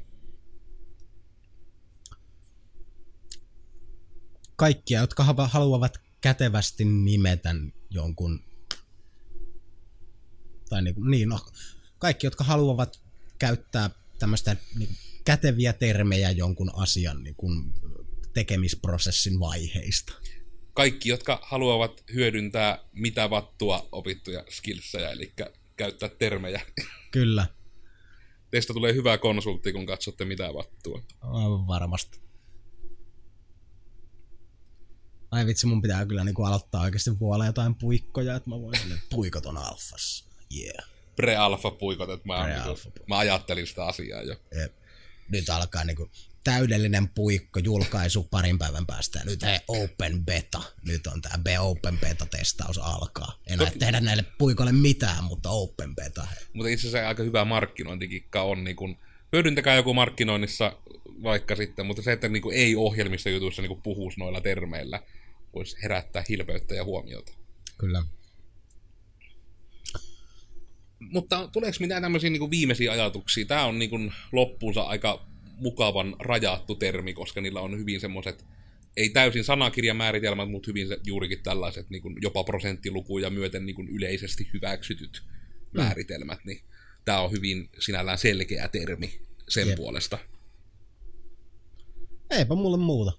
Kaikkia, 4.56 5.00
jotka 5.00 5.24
haluavat 5.24 5.98
kätevästi 6.22 6.86
nimetä 6.86 7.56
jonkun 7.89 8.44
tai 10.70 10.82
niin, 10.82 10.96
niin 11.10 11.30
no, 11.30 11.39
kaikki, 12.00 12.28
jotka 12.28 12.44
haluavat 12.44 13.02
käyttää 13.39 13.89
tämmöistä 14.20 14.56
niin 14.78 14.89
käteviä 15.26 15.74
termejä 15.74 16.32
jonkun 16.32 16.72
asian 16.76 17.24
niin 17.24 17.36
kuin 17.36 17.74
tekemisprosessin 18.34 19.39
vaiheista. 19.39 20.13
Kaikki, 20.74 21.10
jotka 21.10 21.39
haluavat 21.44 22.04
hyödyntää 22.13 22.80
mitä 22.92 23.30
vattua 23.30 23.89
opittuja 23.92 24.44
skillsejä, 24.50 25.10
eli 25.10 25.34
käyttää 25.76 26.10
termejä. 26.10 26.62
Kyllä. 27.12 27.59
Teistä 28.51 28.73
tulee 28.73 28.93
hyvää 28.93 29.17
konsultti, 29.17 29.73
kun 29.73 29.85
katsotte 29.85 30.25
mitä 30.25 30.53
vattua. 30.53 31.03
Aivan 31.21 31.67
varmasti. 31.67 32.19
Ai 35.31 35.45
vitsi, 35.45 35.67
mun 35.67 35.81
pitää 35.81 36.05
kyllä 36.05 36.23
niinku 36.23 36.43
aloittaa 36.43 36.81
oikeasti 36.81 37.19
vuolla 37.19 37.45
jotain 37.45 37.75
puikkoja, 37.75 38.35
että 38.35 38.49
mä 38.49 38.62
voin 38.62 38.79
puikot 39.15 39.45
on 39.45 39.57
alfassa. 39.57 40.25
Yeah 40.57 40.89
pre-alfa-puikot, 41.19 42.09
että 42.09 42.27
mä, 42.27 42.47
niinku, 42.47 42.79
mä 43.07 43.17
ajattelin 43.17 43.67
sitä 43.67 43.85
asiaa 43.85 44.21
jo. 44.21 44.35
Jep. 44.62 44.73
Nyt 45.29 45.49
alkaa 45.49 45.83
niinku 45.83 46.09
täydellinen 46.43 47.10
puikko 47.10 47.60
julkaisu 47.60 48.23
parin 48.23 48.60
päivän 48.60 48.86
päästä. 48.86 49.21
Nyt 49.25 49.43
hei, 49.43 49.60
open 49.67 50.25
beta. 50.25 50.62
Nyt 50.86 51.08
on 51.08 51.21
tämä 51.21 51.60
open 51.60 51.99
beta-testaus 51.99 52.78
alkaa. 52.78 53.39
En 53.47 53.60
Toki... 53.60 53.80
tehdä 53.80 54.02
näille 54.02 54.25
puikoille 54.38 54.71
mitään, 54.71 55.23
mutta 55.23 55.49
open 55.49 55.95
beta. 55.95 56.23
Hei. 56.23 56.45
Mutta 56.54 56.69
itse 56.69 56.88
asiassa 56.88 57.08
aika 57.08 57.23
hyvä 57.23 57.45
markkinointikikka 57.45 58.41
on 58.41 58.63
niin 58.63 58.75
kun, 58.75 58.97
hyödyntäkää 59.34 59.75
joku 59.75 59.93
markkinoinnissa 59.93 60.78
vaikka 61.23 61.56
sitten, 61.56 61.86
mutta 61.86 62.02
se, 62.02 62.12
että 62.12 62.30
niin 62.30 62.41
kuin 62.41 62.58
ei 62.58 62.75
ohjelmissa 62.75 63.30
jutuissa 63.30 63.62
niin 63.62 63.82
puhuisi 63.82 64.19
noilla 64.19 64.41
termeillä, 64.41 65.04
voisi 65.54 65.78
herättää 65.84 66.23
hilpeyttä 66.30 66.75
ja 66.75 66.84
huomiota. 66.84 67.34
Kyllä. 67.78 68.04
Mutta 70.99 71.47
tuleeko 71.47 71.78
mitään 71.80 72.02
tämmöisiä 72.02 72.30
niin 72.30 72.52
viimeisiä 72.52 72.91
ajatuksia? 72.91 73.45
Tämä 73.45 73.65
on 73.65 73.80
niin 73.80 73.89
kuin 73.89 74.13
loppuunsa 74.32 74.82
aika 74.82 75.25
mukavan 75.60 76.15
rajattu 76.19 76.76
termi, 76.76 77.13
koska 77.13 77.41
niillä 77.41 77.62
on 77.62 77.80
hyvin 77.80 78.02
semmoiset, 78.02 78.45
ei 78.98 79.10
täysin 79.10 79.43
sanakirjamääritelmät, 79.43 80.52
mutta 80.52 80.67
hyvin 80.67 80.88
juurikin 81.06 81.43
tällaiset 81.43 81.89
niin 81.89 82.02
kuin 82.02 82.15
jopa 82.22 82.43
prosenttilukuja 82.43 83.30
myöten 83.30 83.65
niin 83.65 83.76
kuin 83.76 83.88
yleisesti 83.88 84.50
hyväksytyt 84.54 85.24
mm. 85.24 85.82
määritelmät, 85.82 86.39
niin 86.45 86.62
tämä 87.06 87.19
on 87.19 87.32
hyvin 87.32 87.69
sinällään 87.80 88.17
selkeä 88.17 88.67
termi 88.67 89.22
sen 89.50 89.67
Jep. 89.67 89.76
puolesta. 89.76 90.17
Eipä 92.30 92.56
mulle 92.56 92.78
muuta. 92.78 93.12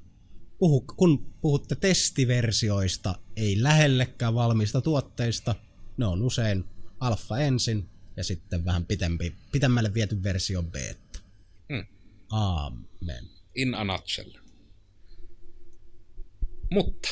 Puhu, 0.58 0.80
kun 0.80 1.34
puhutte 1.40 1.74
testiversioista, 1.74 3.14
ei 3.36 3.62
lähellekään 3.62 4.34
valmista 4.34 4.80
tuotteista, 4.80 5.54
ne 5.96 6.06
on 6.06 6.22
usein 6.22 6.64
alfa 7.00 7.38
ensin 7.38 7.88
ja 8.16 8.24
sitten 8.24 8.64
vähän 8.64 8.86
pitempi, 8.86 9.32
pitemmälle 9.52 9.94
viety 9.94 10.22
versio 10.22 10.62
beta. 10.62 11.20
Hmm. 11.72 11.86
Amen. 12.30 13.30
In 13.54 13.74
a 13.74 13.84
nutshell. 13.84 14.30
Mutta 16.70 17.08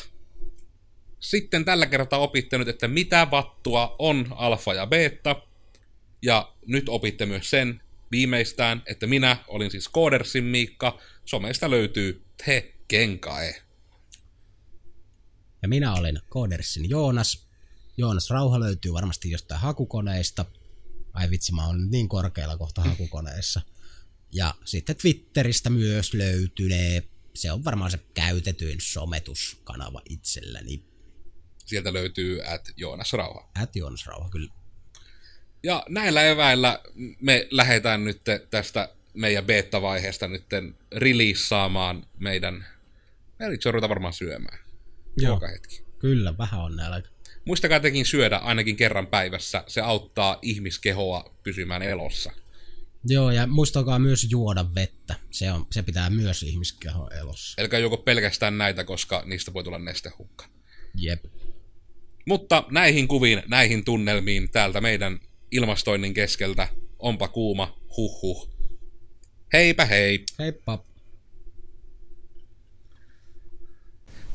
sitten 1.19 1.65
tällä 1.65 1.85
kertaa 1.85 2.19
opitte 2.19 2.57
nyt, 2.57 2.67
että 2.67 2.87
mitä 2.87 3.27
vattua 3.31 3.95
on 3.99 4.27
alfa 4.35 4.73
ja 4.73 4.87
beta. 4.87 5.41
Ja 6.21 6.53
nyt 6.65 6.89
opitte 6.89 7.25
myös 7.25 7.49
sen 7.49 7.81
viimeistään, 8.11 8.83
että 8.85 9.07
minä 9.07 9.37
olin 9.47 9.71
siis 9.71 9.87
Koodersin 9.87 10.43
Miikka. 10.43 10.99
Someista 11.25 11.69
löytyy 11.69 12.25
Te 12.45 12.75
Kenkae. 12.87 13.61
Ja 15.61 15.67
minä 15.67 15.93
olen 15.93 16.21
Koodersin 16.29 16.89
Joonas. 16.89 17.47
Joonas 17.97 18.29
Rauha 18.29 18.59
löytyy 18.59 18.93
varmasti 18.93 19.31
jostain 19.31 19.61
hakukoneista. 19.61 20.45
Ai 21.13 21.29
vitsi, 21.29 21.51
mä 21.51 21.67
oon 21.67 21.91
niin 21.91 22.09
korkealla 22.09 22.57
kohta 22.57 22.81
hakukoneessa. 22.81 23.61
Ja 24.31 24.55
sitten 24.65 24.95
Twitteristä 24.95 25.69
myös 25.69 26.13
löytynee. 26.13 27.03
Se 27.35 27.51
on 27.51 27.65
varmaan 27.65 27.91
se 27.91 27.99
käytetyin 28.13 28.81
sometuskanava 28.81 30.01
itselläni. 30.09 30.83
Sieltä 31.65 31.93
löytyy 31.93 32.43
at 32.45 32.69
Joonas 32.77 33.13
Rauha. 33.13 33.49
At 33.61 33.75
Joonas 33.75 34.05
Rauha, 34.05 34.29
kyllä. 34.29 34.53
Ja 35.63 35.83
näillä 35.89 36.23
eväillä 36.23 36.81
me 37.21 37.47
lähdetään 37.51 38.05
nyt 38.05 38.21
tästä 38.49 38.89
meidän 39.13 39.45
beta-vaiheesta 39.45 40.27
nyt 40.27 40.45
releasaamaan 40.95 42.05
meidän... 42.19 42.65
Eli 43.39 43.57
varmaan 43.89 44.13
syömään. 44.13 44.59
Joo, 45.17 45.39
hetki. 45.53 45.83
kyllä, 45.99 46.37
vähän 46.37 46.61
on 46.61 46.75
näillä 46.75 47.01
Muistakaa 47.45 47.79
tekin 47.79 48.05
syödä 48.05 48.37
ainakin 48.37 48.75
kerran 48.75 49.07
päivässä. 49.07 49.63
Se 49.67 49.81
auttaa 49.81 50.39
ihmiskehoa 50.41 51.35
pysymään 51.43 51.81
elossa. 51.81 52.31
Joo, 53.05 53.31
ja 53.31 53.47
muistakaa 53.47 53.99
myös 53.99 54.27
juoda 54.29 54.65
vettä. 54.75 55.15
Se, 55.31 55.51
on, 55.51 55.67
se 55.71 55.83
pitää 55.83 56.09
myös 56.09 56.43
ihmiskeho 56.43 57.09
elossa. 57.09 57.61
Elkä 57.61 57.77
joko 57.77 57.97
pelkästään 57.97 58.57
näitä, 58.57 58.83
koska 58.83 59.23
niistä 59.25 59.53
voi 59.53 59.63
tulla 59.63 59.79
nestehukka. 59.79 60.45
Jep. 60.95 61.25
Mutta 62.25 62.63
näihin 62.71 63.07
kuviin, 63.07 63.43
näihin 63.47 63.85
tunnelmiin 63.85 64.51
täältä 64.51 64.81
meidän 64.81 65.19
ilmastoinnin 65.51 66.13
keskeltä 66.13 66.67
onpa 66.99 67.27
kuuma, 67.27 67.79
huh 67.97 68.21
huh. 68.21 68.49
Heipä 69.53 69.85
hei! 69.85 70.25
Heippa! 70.39 70.85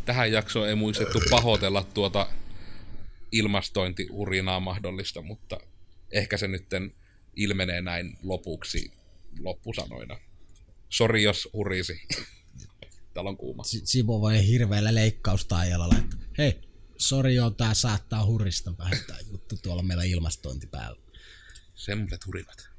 Tähän 0.05 0.33
jaksoon 0.33 0.69
ei 0.69 0.75
muistettu 0.75 1.21
pahoitella 1.31 1.87
tuota 1.95 2.29
ilmastointiurinaa 3.33 4.61
mahdollista, 4.61 5.23
mutta 5.23 5.61
ehkä 6.12 6.37
se 6.37 6.49
nyt 6.49 6.69
ilmenee 7.37 7.80
näin 7.80 8.18
lopuksi 8.22 8.93
loppusanoina. 9.39 10.20
Sori 10.89 11.22
jos 11.22 11.49
hurisi. 11.53 12.01
Täällä 13.14 13.28
on 13.28 13.37
kuuma. 13.37 13.62
Simo 13.64 14.20
voi 14.20 14.47
hirveällä 14.47 14.95
leikkaustaajalla 14.95 15.89
laittaa. 15.89 16.20
Hei, 16.39 16.61
sori 16.97 17.35
joo, 17.35 17.51
tää 17.51 17.74
saattaa 17.74 18.26
hurista 18.26 18.78
vähän 18.78 18.99
tää 19.07 19.18
juttu 19.30 19.57
tuolla 19.62 19.82
meillä 19.82 20.05
ilmastointi 20.05 20.66
päällä. 20.66 21.03
Semmoiset 21.74 22.26
hurivat. 22.26 22.74